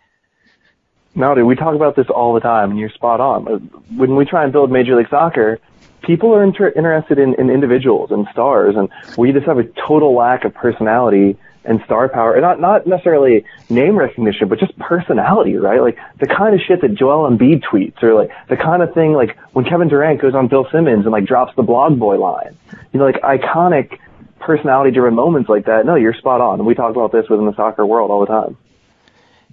[1.14, 3.46] No, dude, we talk about this all the time, and you're spot on.
[3.46, 3.58] Uh,
[3.96, 5.60] When we try and build Major League Soccer,
[6.02, 10.14] people are inter- interested in, in individuals and stars, and we just have a total
[10.14, 15.56] lack of personality and star power, and not not necessarily name recognition, but just personality,
[15.56, 15.80] right?
[15.80, 19.14] Like the kind of shit that Joel Embiid tweets, or like the kind of thing
[19.14, 22.54] like when Kevin Durant goes on Bill Simmons and like drops the blog boy line,
[22.92, 23.98] you know, like iconic
[24.44, 25.86] personality-driven moments like that.
[25.86, 26.64] No, you're spot on.
[26.64, 28.56] We talk about this within the soccer world all the time.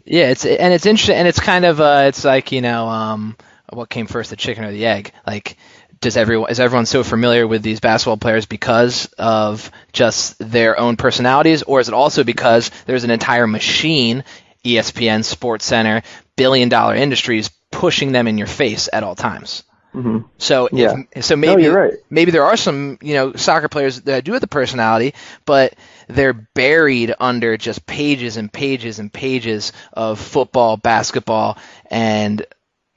[0.05, 3.37] Yeah, it's and it's interesting, and it's kind of uh, it's like you know, um,
[3.71, 5.13] what came first, the chicken or the egg?
[5.25, 5.57] Like,
[5.99, 10.97] does everyone is everyone so familiar with these basketball players because of just their own
[10.97, 14.23] personalities, or is it also because there's an entire machine,
[14.65, 16.01] ESPN, Sports Center,
[16.35, 19.63] billion dollar industries pushing them in your face at all times?
[19.93, 20.19] Mm-hmm.
[20.37, 20.95] So Yeah.
[21.11, 21.93] if, so maybe you're right.
[22.09, 25.13] maybe there are some you know soccer players that do have the personality,
[25.45, 25.75] but
[26.07, 31.57] they're buried under just pages and pages and pages of football, basketball,
[31.89, 32.45] and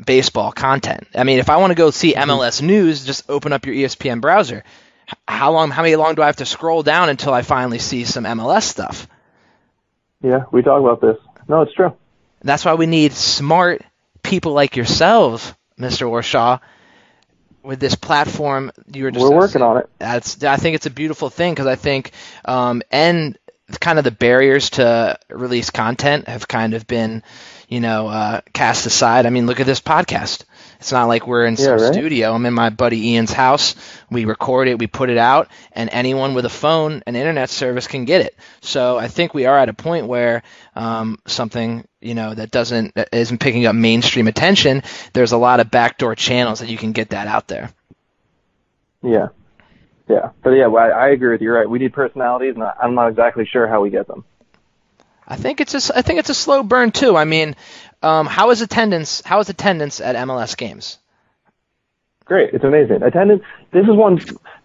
[0.04, 1.06] baseball content.
[1.14, 2.30] I mean, if I want to go see mm-hmm.
[2.30, 4.64] MLS news, just open up your ESPN browser.
[5.28, 5.70] How long?
[5.70, 8.62] How many long do I have to scroll down until I finally see some MLS
[8.62, 9.06] stuff?
[10.22, 11.18] Yeah, we talk about this.
[11.48, 11.92] No, it's true.
[12.40, 13.82] That's why we need smart
[14.22, 16.08] people like yourselves, Mr.
[16.08, 16.60] Warshaw,
[17.64, 19.90] with this platform you were just We're working on it.
[19.98, 22.12] That's I think it's a beautiful thing because I think
[22.44, 23.36] um, and
[23.80, 27.22] kind of the barriers to release content have kind of been
[27.68, 29.26] you know uh, cast aside.
[29.26, 30.44] I mean, look at this podcast.
[30.84, 31.94] It's not like we're in Yeah, some right.
[31.94, 32.34] studio.
[32.34, 33.74] I'm in my buddy Ian's house.
[34.10, 37.86] We record it, we put it out, and anyone with a phone and internet service
[37.86, 38.36] can get it.
[38.60, 40.42] So I think we are at a point where
[40.76, 44.82] um, something you know that doesn't that isn't picking up mainstream attention.
[45.14, 47.70] There's a lot of backdoor channels that you can get that out there.
[49.02, 49.28] Yeah.
[50.06, 50.32] Yeah.
[50.42, 51.50] But yeah, well, I, I agree with you.
[51.50, 51.68] Right.
[51.68, 54.26] We need personalities, and I- I'm not exactly sure how we get them.
[55.26, 57.16] I think it's a, I think it's a slow burn too.
[57.16, 57.56] I mean,
[58.02, 59.22] um, how is attendance?
[59.24, 60.98] How is attendance at MLS games?
[62.24, 62.54] Great.
[62.54, 63.02] It's amazing.
[63.02, 64.20] Attendance, this is one,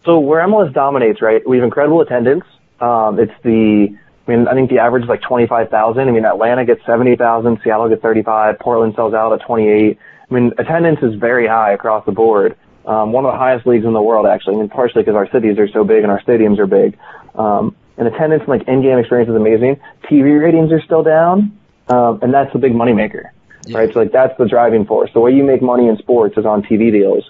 [0.05, 2.43] so where MLS dominates, right, we have incredible attendance.
[2.79, 3.89] Um, it's the,
[4.27, 6.07] I mean, I think the average is like 25,000.
[6.07, 9.97] I mean, Atlanta gets 70,000, Seattle gets 35, Portland sells out at 28.
[10.29, 12.55] I mean, attendance is very high across the board.
[12.85, 14.55] Um, one of the highest leagues in the world, actually.
[14.55, 16.97] I mean, partially because our cities are so big and our stadiums are big.
[17.35, 19.79] Um, and attendance and like in-game experience is amazing.
[20.09, 21.59] TV ratings are still down,
[21.89, 23.29] um, and that's the big moneymaker,
[23.71, 23.93] right?
[23.93, 25.11] So like that's the driving force.
[25.13, 27.29] The way you make money in sports is on TV deals.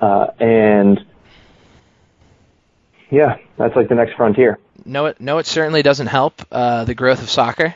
[0.00, 1.04] Uh, and
[3.10, 4.58] yeah, that's like the next frontier.
[4.84, 7.74] No, it no, it certainly doesn't help uh, the growth of soccer.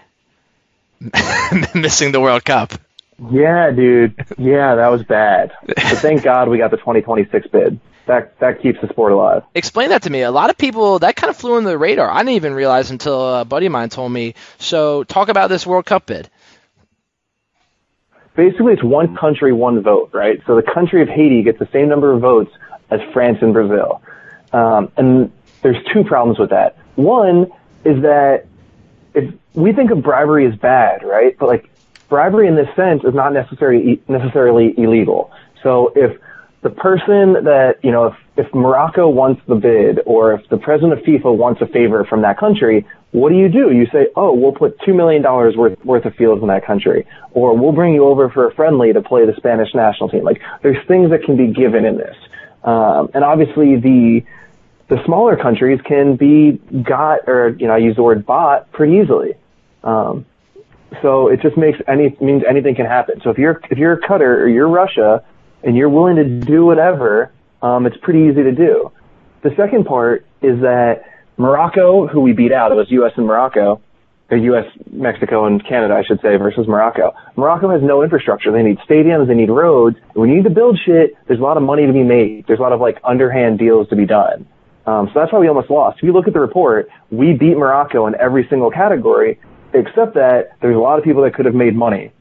[1.74, 2.74] Missing the World Cup.
[3.30, 4.14] Yeah, dude.
[4.38, 5.52] Yeah, that was bad.
[5.66, 7.80] But thank God we got the 2026 bid.
[8.10, 9.44] That that keeps the sport alive.
[9.54, 10.22] Explain that to me.
[10.22, 12.10] A lot of people that kind of flew under the radar.
[12.10, 14.34] I didn't even realize until a buddy of mine told me.
[14.58, 16.28] So talk about this World Cup bid.
[18.34, 20.42] Basically, it's one country, one vote, right?
[20.44, 22.50] So the country of Haiti gets the same number of votes
[22.90, 24.02] as France and Brazil.
[24.52, 25.30] Um, and
[25.62, 26.78] there's two problems with that.
[26.96, 27.52] One
[27.84, 28.46] is that
[29.14, 31.38] if we think of bribery as bad, right?
[31.38, 31.70] But like
[32.08, 35.30] bribery in this sense is not necessarily necessarily illegal.
[35.62, 36.20] So if
[36.62, 40.94] the person that you know, if if Morocco wants the bid, or if the president
[40.94, 43.72] of FIFA wants a favor from that country, what do you do?
[43.72, 47.06] You say, oh, we'll put two million dollars worth worth of fields in that country,
[47.32, 50.22] or we'll bring you over for a friendly to play the Spanish national team.
[50.22, 52.16] Like there's things that can be given in this,
[52.62, 54.22] um, and obviously the
[54.88, 58.98] the smaller countries can be got or you know I use the word bought pretty
[59.02, 59.34] easily.
[59.82, 60.26] Um,
[61.00, 63.20] so it just makes any means anything can happen.
[63.24, 65.24] So if you're if you're Qatar or you're Russia
[65.62, 68.90] and you're willing to do whatever, um, it's pretty easy to do.
[69.42, 71.04] The second part is that
[71.36, 73.12] Morocco, who we beat out, it was U.S.
[73.16, 73.80] and Morocco,
[74.30, 77.14] or U.S., Mexico, and Canada, I should say, versus Morocco.
[77.36, 78.52] Morocco has no infrastructure.
[78.52, 79.96] They need stadiums, they need roads.
[80.14, 82.46] When you need to build shit, there's a lot of money to be made.
[82.46, 84.46] There's a lot of like underhand deals to be done.
[84.86, 85.98] Um, so that's why we almost lost.
[85.98, 89.38] If you look at the report, we beat Morocco in every single category,
[89.72, 92.12] except that there's a lot of people that could have made money.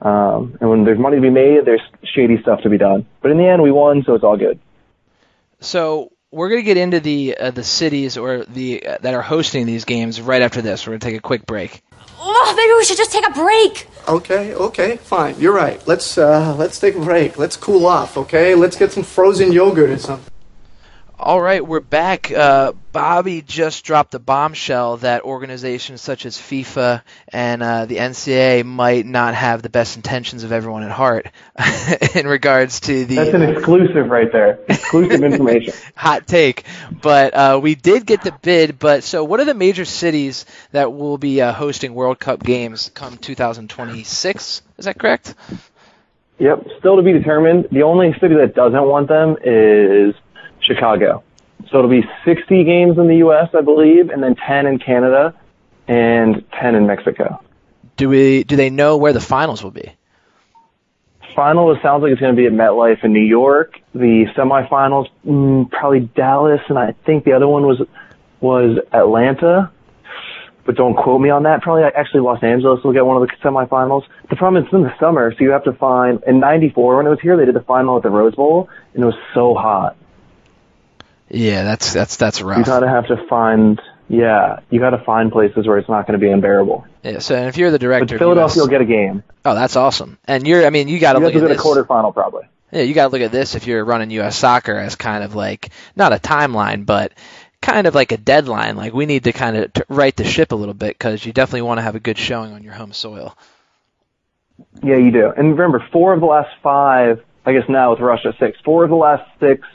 [0.00, 3.06] Um, and when there's money to be made, there's shady stuff to be done.
[3.22, 4.58] But in the end, we won, so it's all good.
[5.60, 9.64] So we're gonna get into the uh, the cities or the uh, that are hosting
[9.64, 10.86] these games right after this.
[10.86, 11.82] We're gonna take a quick break.
[12.18, 13.86] Oh, maybe we should just take a break.
[14.08, 15.38] Okay, okay, fine.
[15.40, 15.84] You're right.
[15.86, 17.38] Let's uh, let's take a break.
[17.38, 18.16] Let's cool off.
[18.18, 20.32] Okay, let's get some frozen yogurt or something.
[21.18, 22.30] All right, we're back.
[22.30, 28.66] Uh, Bobby just dropped a bombshell that organizations such as FIFA and uh, the NCAA
[28.66, 31.28] might not have the best intentions of everyone at heart
[32.14, 34.58] in regards to the That's an exclusive right there.
[34.68, 35.72] Exclusive information.
[35.96, 36.64] hot take.
[37.00, 38.78] But uh, we did get the bid.
[38.78, 42.90] But so, what are the major cities that will be uh, hosting World Cup games
[42.92, 44.62] come 2026?
[44.76, 45.34] Is that correct?
[46.38, 47.68] Yep, still to be determined.
[47.72, 50.14] The only city that doesn't want them is
[50.60, 51.22] Chicago.
[51.70, 55.34] So it'll be 60 games in the U.S., I believe, and then 10 in Canada
[55.88, 57.42] and 10 in Mexico.
[57.96, 58.44] Do we?
[58.44, 59.92] Do they know where the finals will be?
[61.34, 63.78] Final, it sounds like it's going to be at MetLife in New York.
[63.94, 67.80] The semifinals, mm, probably Dallas, and I think the other one was
[68.40, 69.70] was Atlanta.
[70.64, 71.62] But don't quote me on that.
[71.62, 74.02] Probably actually Los Angeles will get one of the semifinals.
[74.28, 76.22] The problem is it's in the summer, so you have to find.
[76.26, 79.02] In '94, when it was here, they did the final at the Rose Bowl, and
[79.02, 79.96] it was so hot.
[81.28, 82.58] Yeah, that's that's that's rough.
[82.58, 83.80] You gotta have to find.
[84.08, 86.86] Yeah, you gotta find places where it's not going to be unbearable.
[87.02, 89.24] Yeah, so and if you're the But director, of Philadelphia will get a game.
[89.44, 90.18] oh, that's awesome.
[90.26, 92.14] And you're, I mean, you got to You look guys at will get a quarterfinal
[92.14, 92.44] probably.
[92.70, 94.36] Yeah, you got to look at this if you're running U.S.
[94.36, 97.12] soccer as kind of like not a timeline, but
[97.60, 98.76] kind of like a deadline.
[98.76, 101.32] Like we need to kind of t- right the ship a little bit because you
[101.32, 103.36] definitely want to have a good showing on your home soil.
[104.84, 105.32] Yeah, you do.
[105.36, 108.90] And remember, four of the last five, I guess now with Russia six, four of
[108.90, 109.66] the last six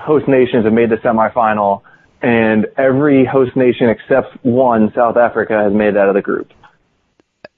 [0.00, 1.82] host nations have made the semifinal,
[2.22, 6.52] and every host nation except one, South Africa, has made it out of the group.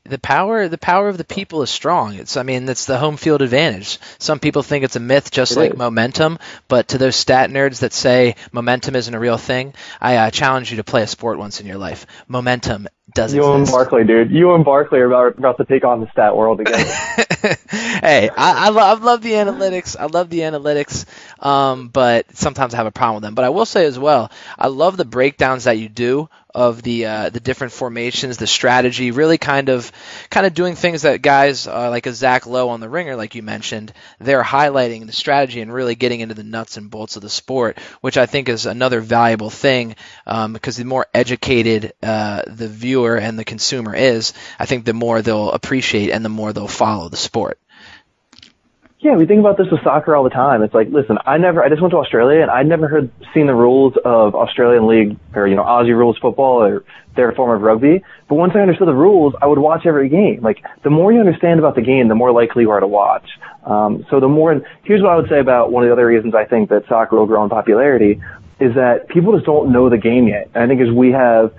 [0.05, 2.15] The power the power of the people is strong.
[2.15, 3.99] It's I mean it's the home field advantage.
[4.19, 5.79] Some people think it's a myth, just It like is.
[5.79, 6.39] momentum.
[6.69, 10.71] But to those stat nerds that say momentum isn't a real thing, I uh, challenge
[10.71, 12.07] you to play a sport once in your life.
[12.27, 13.77] Momentum does You and exist.
[13.77, 14.31] Barkley, dude.
[14.31, 16.79] You and Barkley are about, about to take on the stat world again.
[17.71, 19.97] hey, I, I, lo- I love the analytics.
[19.99, 21.05] I love the analytics,
[21.45, 23.35] um, but sometimes I have a problem with them.
[23.35, 27.07] But I will say as well, I love the breakdowns that you do of the
[27.07, 29.91] uh, the different formations, the strategy, really kind of
[30.31, 33.35] kind of doing things that guys uh, like a Zach Lowe on the Ringer, like
[33.35, 37.23] you mentioned, they're highlighting the strategy and really getting into the nuts and bolts of
[37.23, 39.97] the sport, which I think is another valuable thing
[40.27, 44.93] um, because the more educated uh, the viewer and the consumer is, I think the
[44.93, 47.59] more they'll appreciate and the more they'll follow the sport.
[49.03, 50.63] Yeah, we think about this with soccer all the time.
[50.63, 53.49] It's like, listen, I never, I just went to Australia and I'd never heard, seen
[53.49, 56.85] the rules of Australian league or, you know, Aussie rules football or
[57.17, 58.05] their form of rugby.
[58.29, 60.41] But once I understood the rules, I would watch every game.
[60.41, 63.29] Like, the more you understand about the game, the more likely you are to watch.
[63.65, 66.37] Um, so the more, here's what I would say about one of the other reasons
[66.37, 68.23] I think that soccer will grow in popularity
[68.61, 70.49] is that people just don't know the game yet.
[70.55, 71.53] And I think as we have,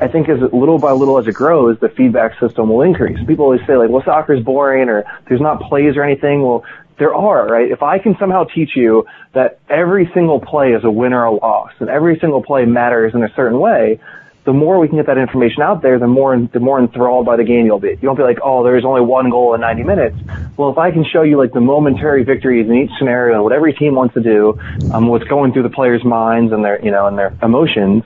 [0.00, 3.18] I think as little by little as it grows, the feedback system will increase.
[3.26, 6.42] People always say like, well, soccer's boring or there's not plays or anything.
[6.42, 6.64] Well,
[6.98, 7.70] there are, right?
[7.70, 11.32] If I can somehow teach you that every single play is a win or a
[11.32, 14.00] loss and every single play matters in a certain way,
[14.44, 17.36] the more we can get that information out there, the more, the more enthralled by
[17.36, 17.96] the game you'll be.
[18.00, 20.16] You won't be like, oh, there's only one goal in 90 minutes.
[20.56, 23.52] Well, if I can show you like the momentary victories in each scenario and what
[23.52, 24.58] every team wants to do,
[24.92, 28.02] um, what's going through the players' minds and their, you know, and their emotions,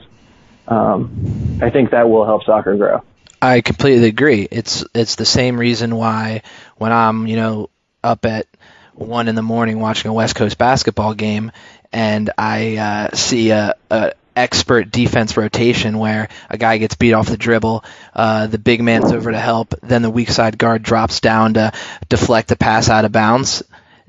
[0.68, 3.03] um, I think that will help soccer grow.
[3.41, 4.49] I completely agree.
[4.51, 6.43] It's it's the same reason why
[6.76, 7.70] when I'm you know
[8.03, 8.47] up at
[8.97, 11.53] one in the morning watching a West Coast basketball game
[11.92, 17.28] and I uh, see a, a expert defense rotation where a guy gets beat off
[17.28, 17.84] the dribble,
[18.14, 21.72] uh, the big man's over to help, then the weak side guard drops down to
[22.09, 23.62] deflect a pass out of bounds.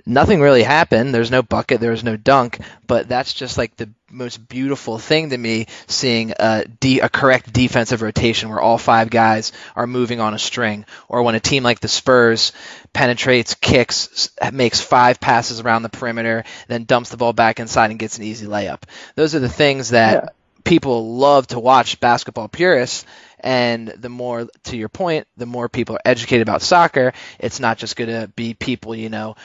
[0.08, 1.14] Nothing really happened.
[1.14, 1.82] There's no bucket.
[1.82, 2.60] There was no dunk.
[2.88, 7.52] But that's just like the most beautiful thing to me, seeing a, de- a correct
[7.52, 11.62] defensive rotation where all five guys are moving on a string, or when a team
[11.64, 12.54] like the Spurs
[12.94, 18.00] penetrates, kicks, makes five passes around the perimeter, then dumps the ball back inside and
[18.00, 18.84] gets an easy layup.
[19.16, 20.30] Those are the things that Yeah.
[20.64, 23.06] people love to watch basketball purists
[23.42, 27.78] and the more to your point the more people are educated about soccer it's not
[27.78, 29.36] just going to be people you know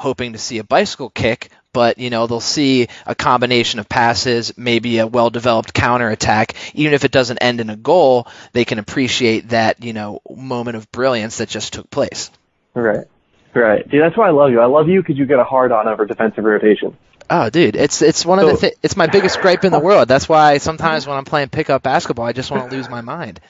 [0.00, 4.56] hoping to see a bicycle kick but you know they'll see a combination of passes
[4.56, 8.64] maybe a well developed counter attack even if it doesn't end in a goal they
[8.64, 12.30] can appreciate that you know moment of brilliance that just took place
[12.74, 13.06] Right.
[13.52, 13.88] Right.
[13.90, 14.60] Dude, that's why I love you.
[14.60, 16.96] I love you because you get a hard on over defensive rotation.
[17.28, 19.80] Oh, dude, it's it's one of the So- th- it's my biggest gripe in the
[19.80, 20.06] world.
[20.06, 23.40] That's why sometimes when I'm playing pickup basketball, I just want to lose my mind.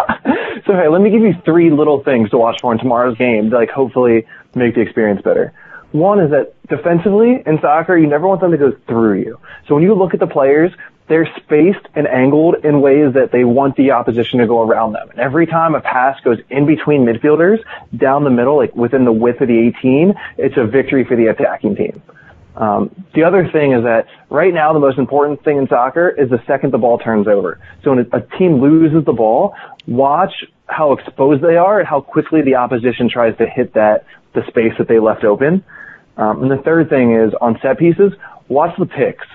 [0.67, 3.51] So hey, let me give you three little things to watch for in tomorrow's game
[3.51, 5.53] to like hopefully make the experience better.
[5.93, 9.39] One is that defensively in soccer, you never want them to go through you.
[9.69, 10.73] So when you look at the players,
[11.07, 15.09] they're spaced and angled in ways that they want the opposition to go around them.
[15.11, 17.63] And every time a pass goes in between midfielders,
[17.97, 21.29] down the middle, like within the width of the 18, it's a victory for the
[21.29, 22.03] attacking team.
[22.57, 26.31] Um, the other thing is that right now the most important thing in soccer is
[26.31, 27.61] the second the ball turns over.
[27.85, 29.55] So when a, a team loses the ball,
[29.87, 30.33] watch
[30.67, 34.05] how exposed they are and how quickly the opposition tries to hit that
[34.35, 35.65] the space that they left open.
[36.17, 38.13] Um, and the third thing is on set pieces,
[38.49, 39.27] watch the picks.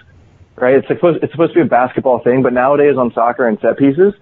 [0.58, 0.76] Right?
[0.76, 3.78] It's supposed it's supposed to be a basketball thing, but nowadays on soccer and set
[3.78, 4.14] pieces,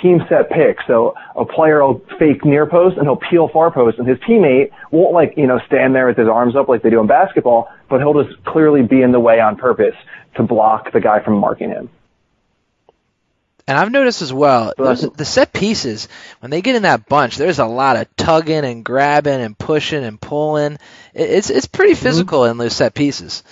[0.00, 0.84] team set picks.
[0.86, 4.70] So a player will fake near post and he'll peel far post and his teammate
[4.90, 7.68] won't like, you know, stand there with his arms up like they do in basketball,
[7.90, 9.94] but he'll just clearly be in the way on purpose
[10.36, 11.90] to block the guy from marking him.
[13.72, 16.06] And I've noticed as well, those, the set pieces
[16.40, 20.04] when they get in that bunch, there's a lot of tugging and grabbing and pushing
[20.04, 20.74] and pulling.
[21.14, 22.04] It, it's it's pretty mm-hmm.
[22.04, 23.42] physical in those set pieces.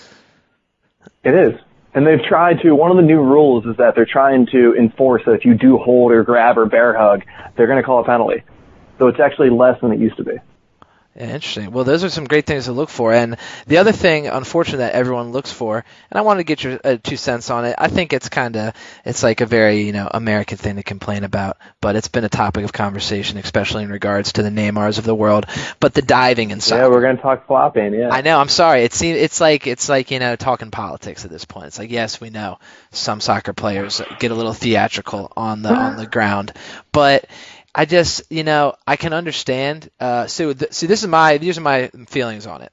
[1.24, 1.58] It is.
[1.94, 5.22] And they've tried to, one of the new rules is that they're trying to enforce
[5.24, 7.22] that if you do hold or grab or bear hug,
[7.56, 8.42] they're going to call a penalty.
[8.98, 10.34] So it's actually less than it used to be.
[11.16, 11.72] Interesting.
[11.72, 13.12] Well, those are some great things to look for.
[13.12, 13.36] And
[13.66, 16.98] the other thing, unfortunately, that everyone looks for, and I wanted to get your uh,
[17.02, 17.74] two cents on it.
[17.76, 21.24] I think it's kind of, it's like a very, you know, American thing to complain
[21.24, 25.04] about, but it's been a topic of conversation, especially in regards to the Neymars of
[25.04, 25.46] the world.
[25.80, 26.78] But the diving and stuff.
[26.78, 28.10] Yeah, we're going to talk flopping, yeah.
[28.10, 28.38] I know.
[28.38, 28.84] I'm sorry.
[28.84, 31.66] It seems it's like it's like you know talking politics at this point.
[31.66, 32.58] It's like yes, we know
[32.92, 36.52] some soccer players get a little theatrical on the on the ground,
[36.92, 37.26] but
[37.74, 39.90] I just you know I can understand.
[39.98, 42.72] Uh, so th- see, this is my these are my feelings on it.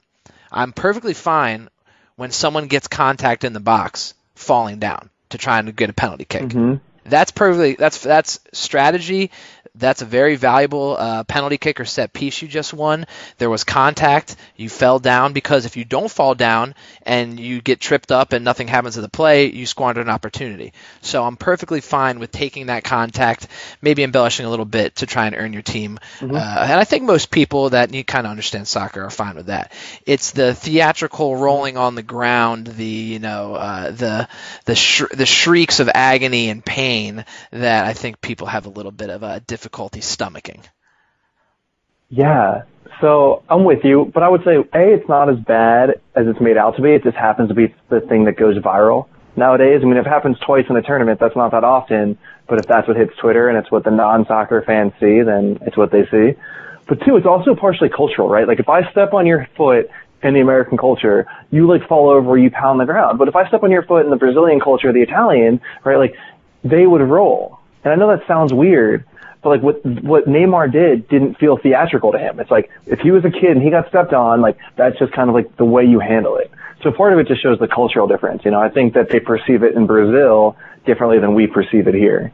[0.50, 1.68] I'm perfectly fine
[2.16, 6.24] when someone gets contact in the box falling down to try and get a penalty
[6.24, 6.52] kick.
[6.52, 6.74] hmm
[7.04, 9.30] That's perfectly that's that's strategy.
[9.78, 13.06] That's a very valuable uh, penalty kick or set piece you just won.
[13.38, 14.36] There was contact.
[14.56, 18.44] You fell down because if you don't fall down and you get tripped up and
[18.44, 20.72] nothing happens to the play, you squander an opportunity.
[21.00, 23.46] So I'm perfectly fine with taking that contact,
[23.80, 25.98] maybe embellishing a little bit to try and earn your team.
[26.36, 29.46] Uh, and I think most people that you kind of understand soccer are fine with
[29.46, 29.72] that.
[30.04, 34.28] It's the theatrical rolling on the ground, the you know uh, the
[34.64, 38.92] the sh- the shrieks of agony and pain that I think people have a little
[38.92, 40.64] bit of a difficulty stomaching.
[42.08, 42.62] Yeah.
[43.00, 46.40] So I'm with you, but I would say a it's not as bad as it's
[46.40, 46.90] made out to be.
[46.90, 49.06] It just happens to be the thing that goes viral
[49.36, 49.80] nowadays.
[49.82, 52.18] I mean, if it happens twice in a tournament, that's not that often.
[52.48, 55.76] But if that's what hits Twitter and it's what the non-soccer fans see, then it's
[55.76, 56.32] what they see.
[56.88, 58.48] But two, it's also partially cultural, right?
[58.48, 59.90] Like if I step on your foot
[60.22, 63.18] in the American culture, you like fall over, you pound the ground.
[63.18, 65.96] But if I step on your foot in the Brazilian culture, the Italian, right?
[65.96, 66.14] Like
[66.64, 67.58] they would roll.
[67.84, 69.04] And I know that sounds weird,
[69.42, 72.40] but like what what Neymar did didn't feel theatrical to him.
[72.40, 75.12] It's like if he was a kid and he got stepped on, like that's just
[75.12, 76.50] kind of like the way you handle it.
[76.82, 78.44] So part of it just shows the cultural difference.
[78.44, 81.94] You know, I think that they perceive it in Brazil differently than we perceive it
[81.94, 82.32] here.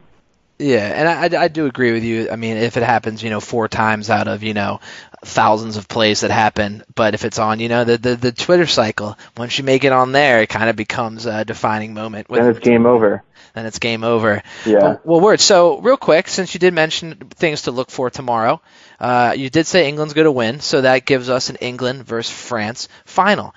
[0.59, 2.31] Yeah, and I, I, do agree with you.
[2.31, 4.81] I mean, if it happens, you know, four times out of you know
[5.25, 8.67] thousands of plays that happen, but if it's on, you know, the the, the Twitter
[8.67, 12.29] cycle, once you make it on there, it kind of becomes a defining moment.
[12.29, 13.25] Then it's game over.
[13.55, 14.43] Then it's game over.
[14.67, 14.79] Yeah.
[14.79, 15.41] Well, well, word.
[15.41, 18.61] So real quick, since you did mention things to look for tomorrow,
[18.99, 22.35] uh, you did say England's going to win, so that gives us an England versus
[22.35, 23.55] France final.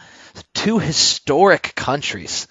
[0.54, 2.48] Two historic countries.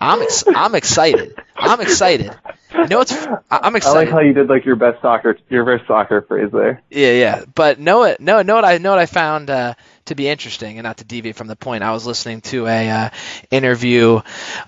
[0.00, 1.34] I'm ex- I'm excited.
[1.56, 2.34] I'm excited.
[2.74, 3.96] You know what's I- I'm I excited.
[3.98, 6.82] like how you did like your best soccer your best soccer phrase there.
[6.90, 7.44] Yeah, yeah.
[7.54, 9.74] But know it, know, know what I know what I found uh,
[10.06, 11.82] to be interesting, and not to deviate from the point.
[11.82, 13.10] I was listening to a uh,
[13.50, 14.20] interview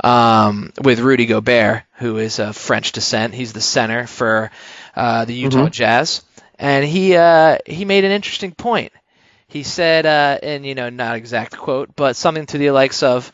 [0.03, 3.35] um, with Rudy Gobert, who is of French descent.
[3.35, 4.51] He's the center for
[4.97, 6.23] uh, the Utah Jazz,
[6.59, 8.93] and he uh, he made an interesting point.
[9.51, 13.33] He said, uh, and you know, not exact quote, but something to the likes of,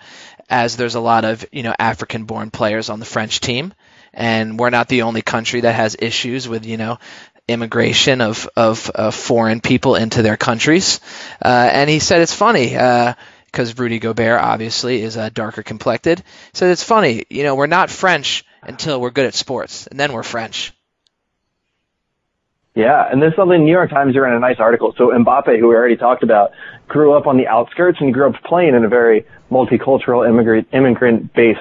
[0.48, 3.74] as there's a lot of you know African-born players on the French team,
[4.12, 6.98] and we're not the only country that has issues with you know
[7.48, 11.00] immigration of of, of foreign people into their countries.
[11.44, 12.70] Uh, and he said it's funny
[13.46, 16.22] because Rudy Gobert obviously is uh, darker complected.
[16.52, 20.12] Said it's funny, you know, we're not French until we're good at sports, and then
[20.12, 20.72] we're French.
[22.74, 24.94] Yeah, and there's something New York Times ran a nice article.
[24.98, 26.50] So Mbappe, who we already talked about,
[26.88, 30.68] grew up on the outskirts and he grew up playing in a very multicultural immigrant
[30.72, 31.60] immigrant based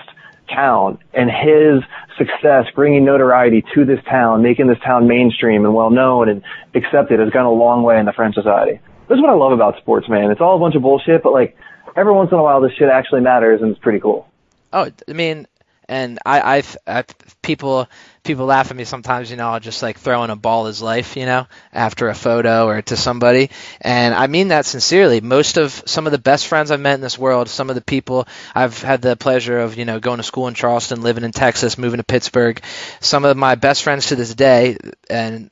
[0.49, 0.97] town.
[1.13, 1.83] And his
[2.17, 6.41] success bringing notoriety to this town, making this town mainstream and well known and
[6.73, 8.79] accepted has gone a long way in the French society.
[9.07, 10.31] This is what I love about sports, man.
[10.31, 11.55] It's all a bunch of bullshit, but like
[11.95, 14.27] every once in a while this shit actually matters and it's pretty cool.
[14.71, 15.45] Oh, I mean,
[15.93, 17.03] and I, I've, i
[17.43, 17.87] people,
[18.23, 19.29] people laugh at me sometimes.
[19.29, 22.15] You know, I'll just like throw in a ball is life, you know, after a
[22.15, 25.21] photo or to somebody, and I mean that sincerely.
[25.21, 27.81] Most of some of the best friends I've met in this world, some of the
[27.81, 31.31] people I've had the pleasure of, you know, going to school in Charleston, living in
[31.31, 32.59] Texas, moving to Pittsburgh.
[32.99, 34.77] Some of my best friends to this day,
[35.11, 35.51] and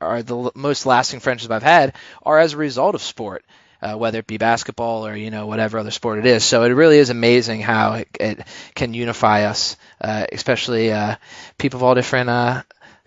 [0.00, 3.44] are the most lasting friendships I've had, are as a result of sport
[3.82, 6.44] uh, whether it be basketball or you know whatever other sport it is.
[6.44, 8.40] So it really is amazing how it, it
[8.74, 11.16] can unify us, uh, especially uh,
[11.58, 12.62] people of all different uh,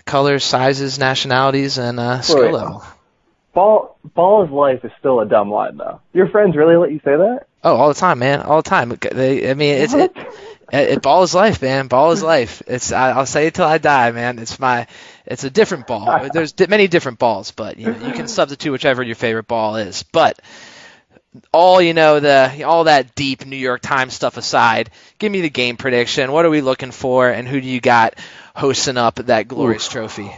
[0.06, 2.54] colors, sizes, nationalities, and uh, skill Right.
[2.54, 2.84] level.
[3.54, 6.02] Ball ball is life is still a dumb line though.
[6.12, 7.46] Your friends really let you say that?
[7.64, 8.98] Oh, all the time, man, all the time.
[9.12, 10.12] They, I mean, it's it,
[10.74, 11.88] it, it, ball is life, man.
[11.88, 12.64] Ball is life.
[12.66, 14.40] It's I, I'll say it till I die, man.
[14.40, 14.88] It's my
[15.24, 16.28] it's a different ball.
[16.34, 20.02] There's many different balls, but you know, you can substitute whichever your favorite ball is.
[20.02, 20.40] But
[21.52, 25.50] all you know the all that deep New York Times stuff aside, give me the
[25.52, 26.32] game prediction.
[26.32, 28.16] What are we looking for, and who do you got
[28.56, 30.32] hosting up that glorious trophy?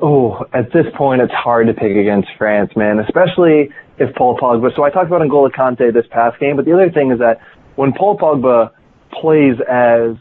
[0.00, 4.74] Oh, at this point, it's hard to pick against France, man, especially if Paul Pogba.
[4.74, 7.40] So I talked about N'Golo Kante this past game, but the other thing is that
[7.74, 8.70] when Paul Pogba
[9.10, 10.16] plays as,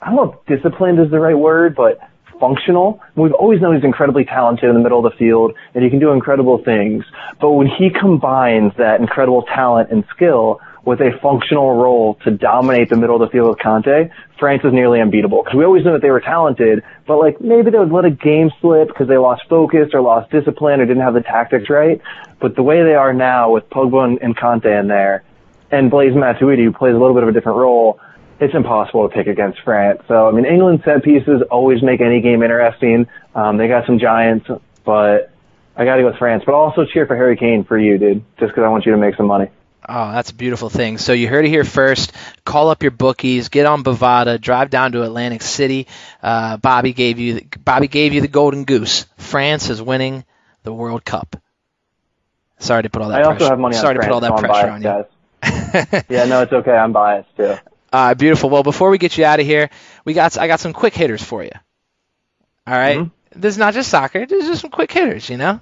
[0.00, 1.98] I don't know if disciplined is the right word, but
[2.38, 3.02] functional.
[3.16, 5.98] We've always known he's incredibly talented in the middle of the field and he can
[5.98, 7.04] do incredible things.
[7.40, 12.88] But when he combines that incredible talent and skill with a functional role to dominate
[12.88, 15.42] the middle of the field with Kante, France is nearly unbeatable.
[15.42, 18.10] Because we always knew that they were talented, but like maybe they would let a
[18.10, 22.00] game slip because they lost focus or lost discipline or didn't have the tactics right.
[22.40, 25.24] But the way they are now with Pogba and, Kante in there,
[25.70, 28.00] and Blaise Matuidi, who plays a little bit of a different role,
[28.40, 30.02] it's impossible to pick against France.
[30.08, 33.06] So, I mean, England set pieces always make any game interesting.
[33.34, 34.48] Um, they got some giants,
[34.84, 35.32] but
[35.76, 36.44] I got to go with France.
[36.46, 38.98] But also cheer for Harry Kane for you, dude, just because I want you to
[38.98, 39.50] make some money.
[39.88, 40.98] Oh, that's a beautiful thing.
[40.98, 42.12] So you heard it here first.
[42.44, 45.86] Call up your bookies, get on Bovada, drive down to Atlantic City.
[46.22, 49.06] Uh, Bobby gave you Bobby gave you the golden goose.
[49.16, 50.24] France is winning
[50.64, 51.36] the World Cup.
[52.58, 54.36] Sorry to put all that I also have money on Sorry to put all that
[54.36, 54.88] so pressure on you.
[54.88, 56.04] guys.
[56.08, 56.72] yeah, no, it's okay.
[56.72, 57.54] I'm biased too.
[57.92, 58.50] Uh, beautiful.
[58.50, 59.70] Well, before we get you out of here,
[60.04, 61.52] we got I got some quick hitters for you.
[62.66, 62.98] All right?
[62.98, 63.40] Mm-hmm.
[63.40, 64.26] This is not just soccer.
[64.26, 65.28] This is just some quick hitters.
[65.30, 65.50] You know.
[65.50, 65.60] Um,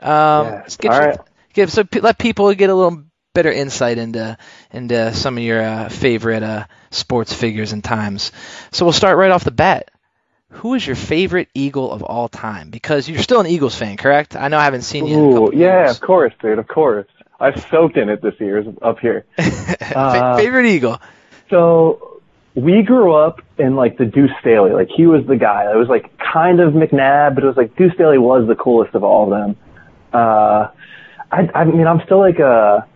[0.00, 0.62] Yeah.
[0.62, 1.18] All your- right.
[1.54, 3.04] give so let people get a little
[3.34, 4.36] better insight into
[4.72, 8.30] into some of your uh, favorite uh, sports figures and times.
[8.72, 9.90] So we'll start right off the bat.
[10.50, 12.70] Who is your favorite Eagle of all time?
[12.70, 14.36] Because you're still an Eagles fan, correct?
[14.36, 15.96] I know I haven't seen you in a Ooh, couple yeah, years.
[15.96, 17.08] of course, dude, of course.
[17.40, 19.24] I've soaked in it this year up here.
[19.94, 21.00] Uh, favorite Eagle?
[21.54, 22.20] So
[22.56, 24.72] we grew up in like the Deuce Staley.
[24.72, 25.70] Like he was the guy.
[25.70, 28.96] It was like kind of McNabb, but it was like Deuce Staley was the coolest
[28.96, 29.56] of all of them.
[30.12, 30.70] Uh,
[31.30, 32.88] I, I mean, I'm still like a,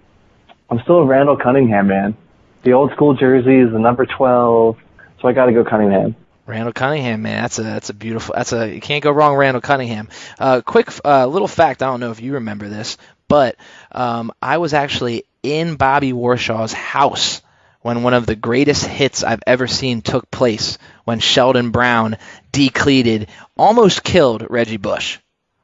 [0.68, 2.16] I'm still a Randall Cunningham man.
[2.64, 4.76] The old school jerseys, the number 12.
[5.20, 6.16] So I got to go Cunningham.
[6.44, 8.34] Randall Cunningham, man, that's a that's a beautiful.
[8.36, 9.36] That's a you can't go wrong.
[9.36, 10.08] Randall Cunningham.
[10.36, 11.80] Uh, quick uh, little fact.
[11.80, 12.96] I don't know if you remember this,
[13.28, 13.54] but
[13.92, 17.40] um, I was actually in Bobby Warshaw's house
[17.82, 20.78] when one of the greatest hits I've ever seen took place.
[21.04, 22.16] When Sheldon Brown
[22.52, 25.18] decleated, almost killed Reggie Bush.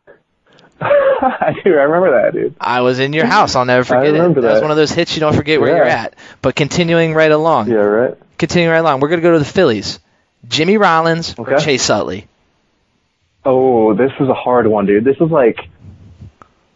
[0.80, 1.70] I do.
[1.70, 2.54] I remember that, dude.
[2.60, 3.54] I was in your house.
[3.56, 4.12] I'll never forget it.
[4.12, 4.62] remember That's that.
[4.62, 6.02] one of those hits you don't forget where you're Yeah.
[6.04, 6.14] at.
[6.42, 7.68] But continuing right along.
[7.70, 8.14] Yeah, right.
[8.38, 9.00] Continuing right along.
[9.00, 10.00] We're gonna go to the Phillies.
[10.48, 11.64] Jimmy Rollins or Okay.
[11.64, 12.26] Chase Utley.
[13.44, 15.04] Oh, this is a hard one, dude.
[15.04, 15.58] This is like,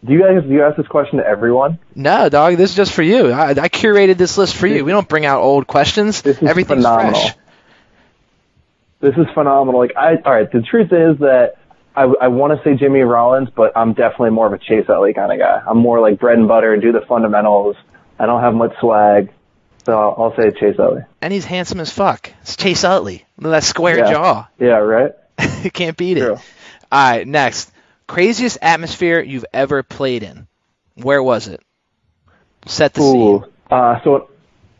[0.05, 1.79] do you guys do you ask this question to everyone?
[1.95, 2.55] No, dog.
[2.57, 3.31] This is just for you.
[3.31, 4.85] I, I curated this list for you.
[4.85, 6.21] We don't bring out old questions.
[6.21, 7.19] This is Everything's phenomenal.
[7.19, 7.35] fresh.
[9.01, 9.79] This is phenomenal.
[9.79, 10.51] Like I, all right.
[10.51, 11.53] The truth is that
[11.95, 15.13] I, I want to say Jimmy Rollins, but I'm definitely more of a Chase Utley
[15.13, 15.61] kind of guy.
[15.67, 17.75] I'm more like bread and butter, do the fundamentals.
[18.17, 19.31] I don't have much swag,
[19.85, 21.01] so I'll, I'll say Chase Utley.
[21.21, 22.31] And he's handsome as fuck.
[22.41, 23.25] It's Chase Utley.
[23.37, 24.11] Look at that square Yeah.
[24.11, 24.47] jaw.
[24.59, 25.11] Yeah, right.
[25.63, 26.29] you can't beat it.
[26.29, 26.39] All
[26.91, 27.71] right, next.
[28.09, 30.47] Craziest atmosphere you've ever played in.
[30.95, 31.61] Where was it?
[32.65, 33.43] Set the scene.
[33.69, 34.31] Uh, so,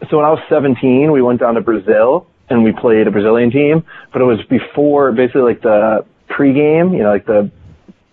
[0.10, 3.52] so when I was 17, we went down to Brazil and we played a Brazilian
[3.52, 7.52] team, but it was before basically like the pregame, you know, like the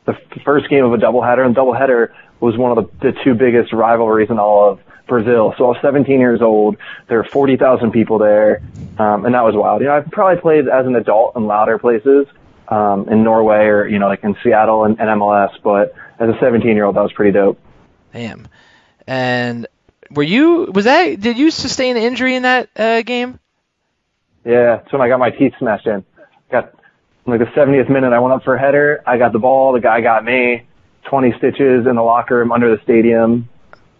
[0.04, 3.72] the first game of a doubleheader, and doubleheader was one of the, the two biggest
[3.72, 5.54] rivalries in all of Brazil.
[5.56, 6.76] So I was 17 years old.
[7.08, 8.60] There were 40,000 people there,
[8.98, 9.80] um, and that was wild.
[9.80, 12.26] You know, I've probably played as an adult in louder places,
[12.68, 16.38] um, in Norway or you know, like in Seattle and, and MLS, but as a
[16.40, 17.58] 17 year old, that was pretty dope.
[18.12, 18.48] Damn.
[19.06, 19.66] And
[20.10, 20.70] were you?
[20.72, 21.20] Was that?
[21.20, 23.38] Did you sustain an injury in that uh, game?
[24.44, 26.04] Yeah, that's when I got my teeth smashed in.
[26.50, 26.72] Got
[27.26, 29.02] like the 70th minute, I went up for a header.
[29.04, 29.72] I got the ball.
[29.72, 30.62] The guy got me.
[31.10, 33.48] 20 stitches in the locker room under the stadium.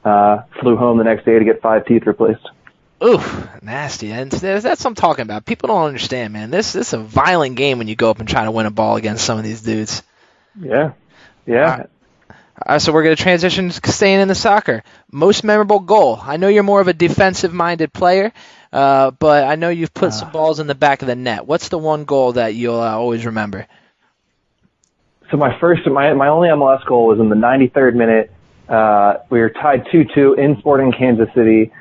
[0.05, 2.49] Uh, flew home the next day to get five teeth replaced.
[3.05, 4.11] Oof, nasty.
[4.11, 5.45] And that's what I'm talking about.
[5.45, 6.51] People don't understand, man.
[6.51, 8.71] This this is a violent game when you go up and try to win a
[8.71, 10.03] ball against some of these dudes.
[10.59, 10.93] Yeah,
[11.47, 11.71] yeah.
[11.71, 11.91] All right.
[12.59, 14.83] All right, so we're going to transition to staying in the soccer.
[15.13, 16.19] Most memorable goal.
[16.23, 18.33] I know you're more of a defensive-minded player,
[18.73, 21.47] uh, but I know you've put some balls in the back of the net.
[21.47, 23.67] What's the one goal that you'll uh, always remember?
[25.31, 28.33] So my first, my my only MLS goal was in the 93rd minute.
[28.69, 31.73] Uh, we were tied 2-2 in Sporting Kansas City,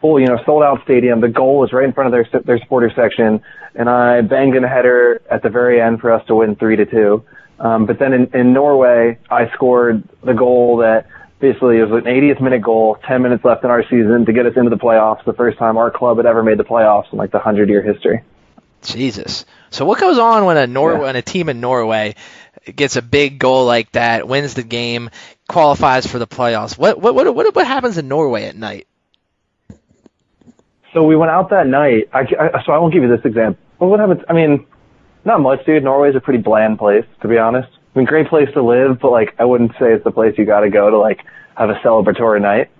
[0.00, 1.20] full, you know, sold out stadium.
[1.20, 3.42] The goal was right in front of their their supporter section,
[3.74, 6.76] and I banged in a header at the very end for us to win three
[6.76, 7.24] to two.
[7.60, 11.06] Um, but then in, in Norway, I scored the goal that
[11.40, 14.54] basically was an 80th minute goal, 10 minutes left in our season to get us
[14.56, 15.24] into the playoffs.
[15.24, 17.82] The first time our club had ever made the playoffs in like the hundred year
[17.82, 18.22] history.
[18.82, 19.44] Jesus.
[19.70, 20.98] So what goes on when a Nor Yeah.
[21.00, 22.14] when a team in Norway
[22.74, 25.10] gets a big goal like that, wins the game,
[25.48, 26.78] qualifies for the playoffs?
[26.78, 28.86] What what what what, what happens in Norway at night?
[30.92, 32.08] So we went out that night.
[32.12, 33.62] I, I, so I won't give you this example.
[33.78, 34.22] But what happens?
[34.28, 34.66] I mean,
[35.24, 35.84] not much, dude.
[35.84, 37.68] Norway's a pretty bland place, to be honest.
[37.94, 40.44] I mean, great place to live, but like, I wouldn't say it's the place you
[40.44, 41.20] got to go to like
[41.56, 42.70] have a celebratory night.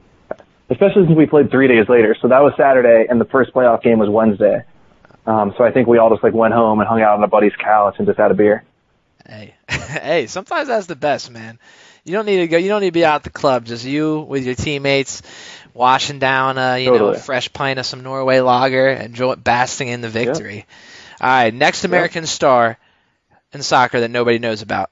[0.70, 2.14] Especially since we played three days later.
[2.20, 4.64] So that was Saturday, and the first playoff game was Wednesday.
[5.26, 7.28] Um, so I think we all just like went home and hung out on a
[7.28, 8.64] buddy's couch and just had a beer.
[9.26, 11.59] Hey, hey, sometimes that's the best, man.
[12.04, 12.56] You don't need to go.
[12.56, 13.66] You don't need to be out at the club.
[13.66, 15.22] Just you with your teammates,
[15.79, 20.01] washing down, uh, you know, a fresh pint of some Norway lager, enjoy basking in
[20.01, 20.66] the victory.
[21.20, 22.76] All right, next American star
[23.53, 24.91] in soccer that nobody knows about.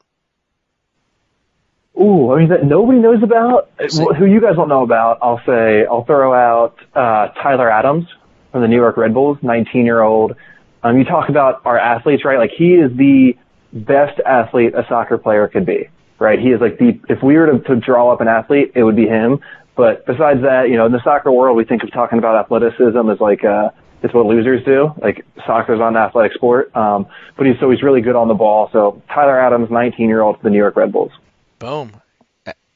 [2.00, 3.70] Ooh, I mean that nobody knows about.
[3.78, 5.18] Who you guys don't know about?
[5.22, 8.06] I'll say I'll throw out uh, Tyler Adams
[8.52, 10.36] from the New York Red Bulls, 19 year old.
[10.82, 12.38] Um, you talk about our athletes, right?
[12.38, 13.36] Like he is the
[13.72, 16.38] best athlete a soccer player could be, right?
[16.38, 18.96] He is like the if we were to, to draw up an athlete, it would
[18.96, 19.40] be him.
[19.76, 23.10] But besides that, you know, in the soccer world, we think of talking about athleticism
[23.10, 23.70] as like uh,
[24.02, 24.92] it's what losers do.
[25.00, 26.74] Like soccer's not an athletic sport.
[26.74, 27.06] Um,
[27.36, 28.70] but he's so he's really good on the ball.
[28.72, 31.12] So Tyler Adams, 19 year old for the New York Red Bulls.
[31.58, 31.92] Boom.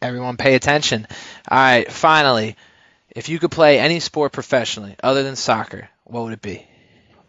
[0.03, 1.07] Everyone pay attention.
[1.49, 2.57] All right, finally,
[3.11, 6.67] if you could play any sport professionally other than soccer, what would it be?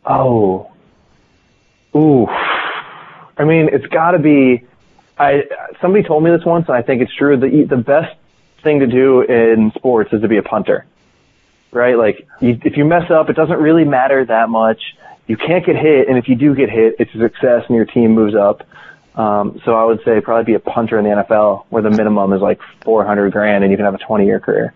[0.06, 0.72] Oh,
[1.96, 2.28] ooh.
[3.38, 4.66] I mean, it's got to be.
[5.18, 5.44] I
[5.82, 7.38] somebody told me this once, and I think it's true.
[7.38, 8.16] The the best
[8.64, 10.86] thing to do in sports is to be a punter,
[11.72, 11.98] right?
[11.98, 14.82] Like, you, if you mess up, it doesn't really matter that much.
[15.28, 17.86] You can't get hit, and if you do get hit, it's a success, and your
[17.86, 18.68] team moves up.
[19.16, 22.34] Um, so I would say probably be a punter in the NFL, where the minimum
[22.34, 24.74] is like 400 grand, and you can have a 20 year career.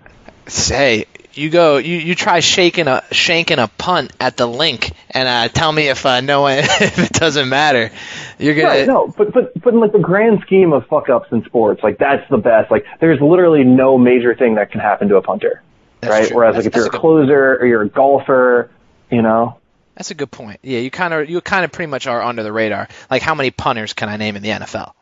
[0.47, 1.05] Say,
[1.37, 5.47] you go, you, you try shaking a shanking a punt at the link, and uh,
[5.49, 7.91] tell me if uh, no one, if it doesn't matter.
[8.39, 8.67] You're gonna.
[8.67, 11.83] Right, no, but but but in like the grand scheme of fuck ups in sports,
[11.83, 12.71] like that's the best.
[12.71, 15.61] Like there's literally no major thing that can happen to a punter,
[16.01, 16.27] That's right?
[16.27, 16.35] true.
[16.37, 18.69] Whereas That's- like if you're a closer or you're a golfer,
[19.11, 19.57] you know,
[19.95, 20.59] That's a good point.
[20.63, 22.87] Yeah, you kind of you kind of pretty much are under the radar.
[23.09, 24.93] Like how many punters can I name in the NFL?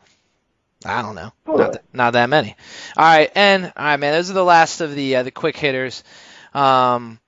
[0.84, 1.32] I don't know.
[1.46, 2.56] Not, th- not that many.
[2.96, 4.12] All right, and all right, man.
[4.14, 6.04] Those are the last of the uh, the quick hitters.
[6.52, 7.18] Um,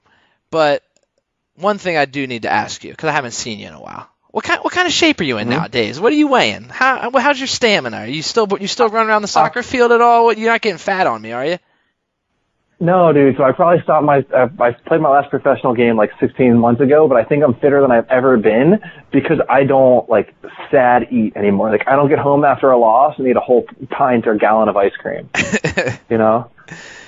[0.50, 0.82] but
[1.56, 3.80] one thing I do need to ask you because I haven't seen you in a
[3.80, 4.08] while.
[4.30, 5.98] What kind what kind of shape are you in nowadays?
[5.98, 6.64] What are you weighing?
[6.64, 7.98] How how's your stamina?
[7.98, 10.30] Are you still you still running around the soccer field at all?
[10.32, 11.58] You're not getting fat on me, are you?
[12.78, 13.36] No, dude.
[13.36, 16.80] So I probably stopped my I, I played my last professional game like 16 months
[16.80, 20.34] ago, but I think I'm fitter than I've ever been because I don't like
[20.70, 21.70] sad eat anymore.
[21.70, 24.68] Like I don't get home after a loss and eat a whole pint or gallon
[24.68, 25.30] of ice cream,
[26.10, 26.50] you know.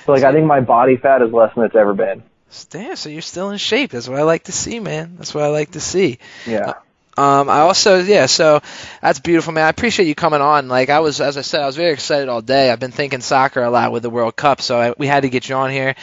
[0.05, 2.23] So like I think my body fat is less than it's ever been.
[2.71, 3.91] Damn, so you're still in shape.
[3.91, 5.17] That's what I like to see, man.
[5.17, 6.17] That's what I like to see.
[6.47, 6.69] Yeah.
[6.69, 6.73] Uh,
[7.19, 8.61] Um, I also, yeah, so
[9.01, 9.65] that's beautiful, man.
[9.65, 10.69] I appreciate you coming on.
[10.69, 12.71] Like I was, as I said, I was very excited all day.
[12.71, 15.29] I've been thinking soccer a lot with the World Cup, so I, we had to
[15.29, 15.95] get you on here,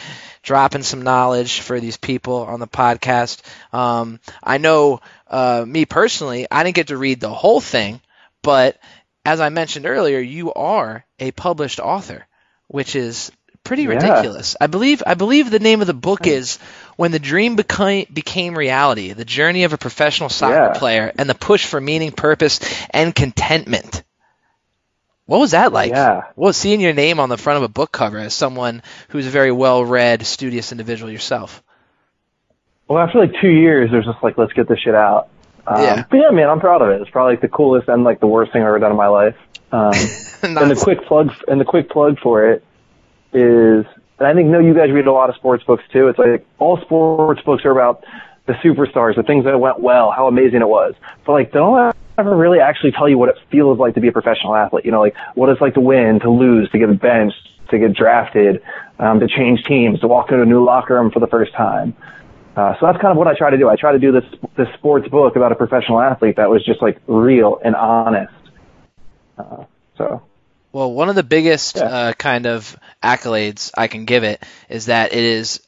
[0.43, 3.41] dropping some knowledge for these people on the podcast.
[3.73, 7.99] Um, I know, uh, me personally, I didn't get to read the whole thing,
[8.43, 8.77] but
[9.25, 12.27] as I mentioned earlier, you are a published author,
[12.67, 13.31] which is
[13.63, 13.89] pretty Yeah.
[13.95, 14.55] ridiculous.
[14.61, 16.59] I believe, I believe the name of the book is
[16.97, 20.77] when the dream became became reality, the journey of a professional soccer Yeah.
[20.77, 24.03] player, and the push for meaning, purpose, and contentment.
[25.27, 25.91] What was that like?
[25.91, 26.23] Yeah.
[26.35, 29.29] Well, seeing your name on the front of a book cover as someone who's a
[29.29, 31.61] very well-read, studious individual yourself.
[32.87, 35.27] Well, after like two years, there's just like, let's get this shit out.
[35.67, 36.03] Um, Yeah.
[36.09, 37.01] But yeah, man, I'm proud of it.
[37.01, 39.07] It's probably like the coolest and like the worst thing I've ever done in my
[39.07, 39.35] life.
[39.73, 39.91] Um,
[40.43, 42.63] and the quick plug and the quick plug for it
[43.33, 43.85] is,
[44.19, 46.07] and I think no, you guys read a lot of sports books too.
[46.07, 48.03] It's like all sports books are about
[48.47, 50.95] the superstars, the things that went well, how amazing it was.
[51.25, 54.07] But like, they don't ever really actually tell you what it feels like to be
[54.07, 54.85] a professional athlete.
[54.85, 57.93] You know, like what it's like to win, to lose, to get benched, to get
[57.93, 58.61] drafted,
[58.99, 61.95] um, to change teams, to walk into a new locker room for the first time.
[62.55, 63.69] Uh, so that's kind of what I try to do.
[63.69, 64.23] I try to do this
[64.55, 68.33] this sports book about a professional athlete that was just like real and honest.
[69.37, 69.65] Uh,
[69.95, 70.23] so
[70.71, 71.83] Well, one of the biggest Yeah.
[71.83, 75.61] uh, kind of accolades I can give it is that it is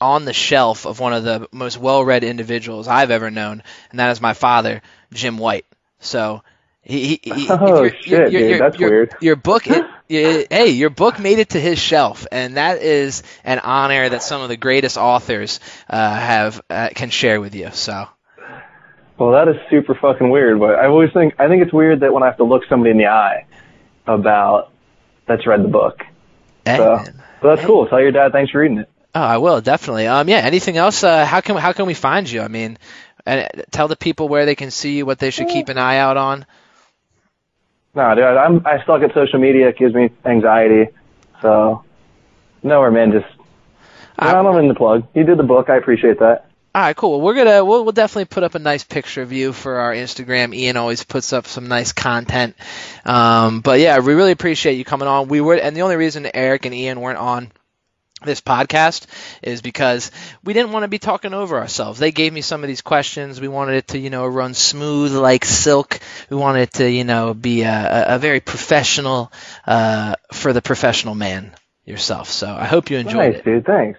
[0.00, 4.10] on the shelf of one of the most well-read individuals I've ever known, and that
[4.10, 4.82] is my father,
[5.12, 5.64] Jim White.
[6.00, 6.42] So,
[6.82, 9.14] he, he, he Oh, your, shit, dude, that's your, weird.
[9.20, 13.22] Your book, it, it- hey, your book made it to his shelf, and that is
[13.42, 15.58] an honor that some of the greatest authors
[15.88, 17.70] uh, have uh, can share with you.
[17.72, 18.06] So,
[19.18, 20.60] well, that is super fucking weird.
[20.60, 22.90] But I always think I think it's weird that when I have to look somebody
[22.90, 23.46] in the eye
[24.06, 24.70] about
[25.26, 26.02] that's read the book.
[26.64, 27.02] hey, So,
[27.42, 27.86] so that's cool.
[27.86, 28.88] Tell your dad thanks for reading it.
[29.14, 30.06] Oh, I will definitely.
[30.06, 30.38] Um, yeah.
[30.38, 31.02] Anything else?
[31.02, 32.42] Uh, how can how can we find you?
[32.42, 32.78] I mean,
[33.24, 35.96] and tell the people where they can see you, what they should keep an eye
[35.98, 36.44] out on.
[37.94, 39.68] No, dude, I'm I suck at social media.
[39.68, 40.88] It gives me anxiety.
[41.40, 41.82] So
[42.62, 43.12] nowhere, man.
[43.12, 43.26] Just
[44.18, 45.06] I- I don't in the plug.
[45.14, 45.70] You did the book.
[45.70, 46.45] I appreciate that.
[46.76, 47.12] All right, cool.
[47.12, 49.94] Well, we're gonna we'll, we'll definitely put up a nice picture of you for our
[49.94, 50.54] Instagram.
[50.54, 52.54] Ian always puts up some nice content.
[53.06, 55.28] Um, but yeah, we really appreciate you coming on.
[55.28, 57.50] We were, and the only reason Eric and Ian weren't on
[58.26, 59.06] this podcast
[59.42, 60.10] is because
[60.44, 61.98] we didn't want to be talking over ourselves.
[61.98, 63.40] They gave me some of these questions.
[63.40, 65.98] We wanted it to, you know, run smooth like silk.
[66.28, 69.32] We wanted it to, you know, be a, a- very professional
[69.66, 71.54] uh, for the professional man
[71.86, 72.28] yourself.
[72.28, 73.32] So I hope you enjoyed it.
[73.32, 73.44] nice, it.
[73.46, 73.64] dude.
[73.64, 73.98] Thanks.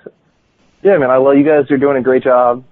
[0.82, 1.10] Yeah, man.
[1.10, 1.66] I love you guys.
[1.70, 2.64] You're doing a great job.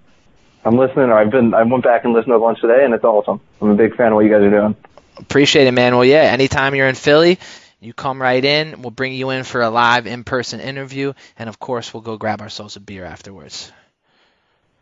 [0.64, 1.10] I'm listening.
[1.10, 1.54] Or I've been.
[1.54, 3.42] I went back and listened to a bunch today, and it's awesome.
[3.62, 4.76] I'm a big fan of what you guys are doing.
[5.18, 5.96] Appreciate it, man.
[5.96, 7.40] Well, yeah, anytime you're in Philly,
[7.80, 8.82] you come right in.
[8.82, 12.42] We'll bring you in for a live in-person interview, and of course, we'll go grab
[12.42, 13.72] ourselves a beer afterwards.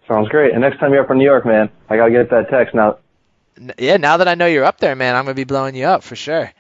[0.08, 0.52] Sounds great.
[0.52, 2.98] And next time you're up in New York, man, I gotta get that text now.
[3.78, 6.04] Yeah, now that I know you're up there, man, I'm gonna be blowing you up
[6.04, 6.52] for sure.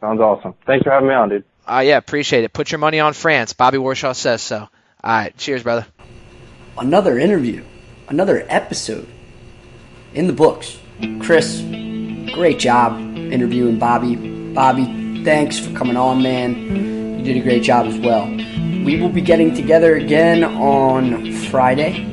[0.00, 0.54] Sounds awesome.
[0.66, 1.44] Thanks for having me on, dude.
[1.66, 2.52] Uh, yeah, appreciate it.
[2.52, 3.52] Put your money on France.
[3.54, 4.68] Bobby Warshaw says so.
[5.04, 5.86] All right, cheers, brother.
[6.78, 7.62] Another interview,
[8.08, 9.06] another episode
[10.14, 10.78] in the books.
[11.20, 11.60] Chris,
[12.32, 14.16] great job interviewing Bobby.
[14.54, 17.18] Bobby, thanks for coming on, man.
[17.18, 18.26] You did a great job as well.
[18.30, 22.06] We will be getting together again on Friday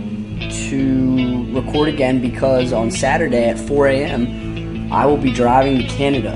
[0.67, 4.91] to record again because on Saturday at 4 a.m.
[4.91, 6.35] I will be driving to Canada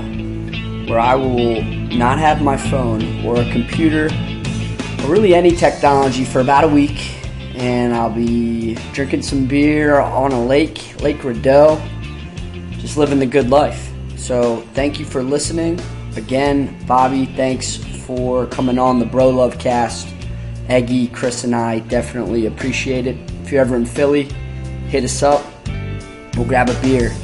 [0.88, 4.08] where I will not have my phone or a computer
[5.06, 7.12] really any technology for about a week.
[7.54, 11.80] And I'll be drinking some beer on a lake, Lake Rideau,
[12.72, 13.90] just living the good life.
[14.16, 15.80] So thank you for listening.
[16.16, 20.08] Again, Bobby, thanks for coming on the Bro Love cast.
[20.68, 23.16] Eggy, Chris, and I definitely appreciate it.
[23.42, 24.24] If you're ever in Philly,
[24.88, 25.44] hit us up.
[26.36, 27.14] We'll grab a beer.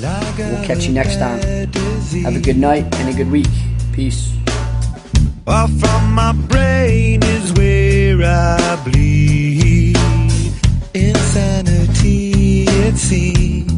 [0.00, 1.40] We'll catch you next time.
[2.22, 3.48] Have a good night and a good week.
[3.92, 4.41] Peace.
[5.44, 9.96] Far from my brain is where I bleed.
[10.94, 13.72] Insanity, it seems.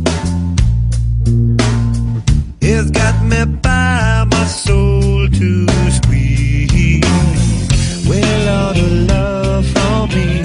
[2.60, 7.02] It's got me by my soul to squeeze.
[8.06, 10.43] Well, all the love from me.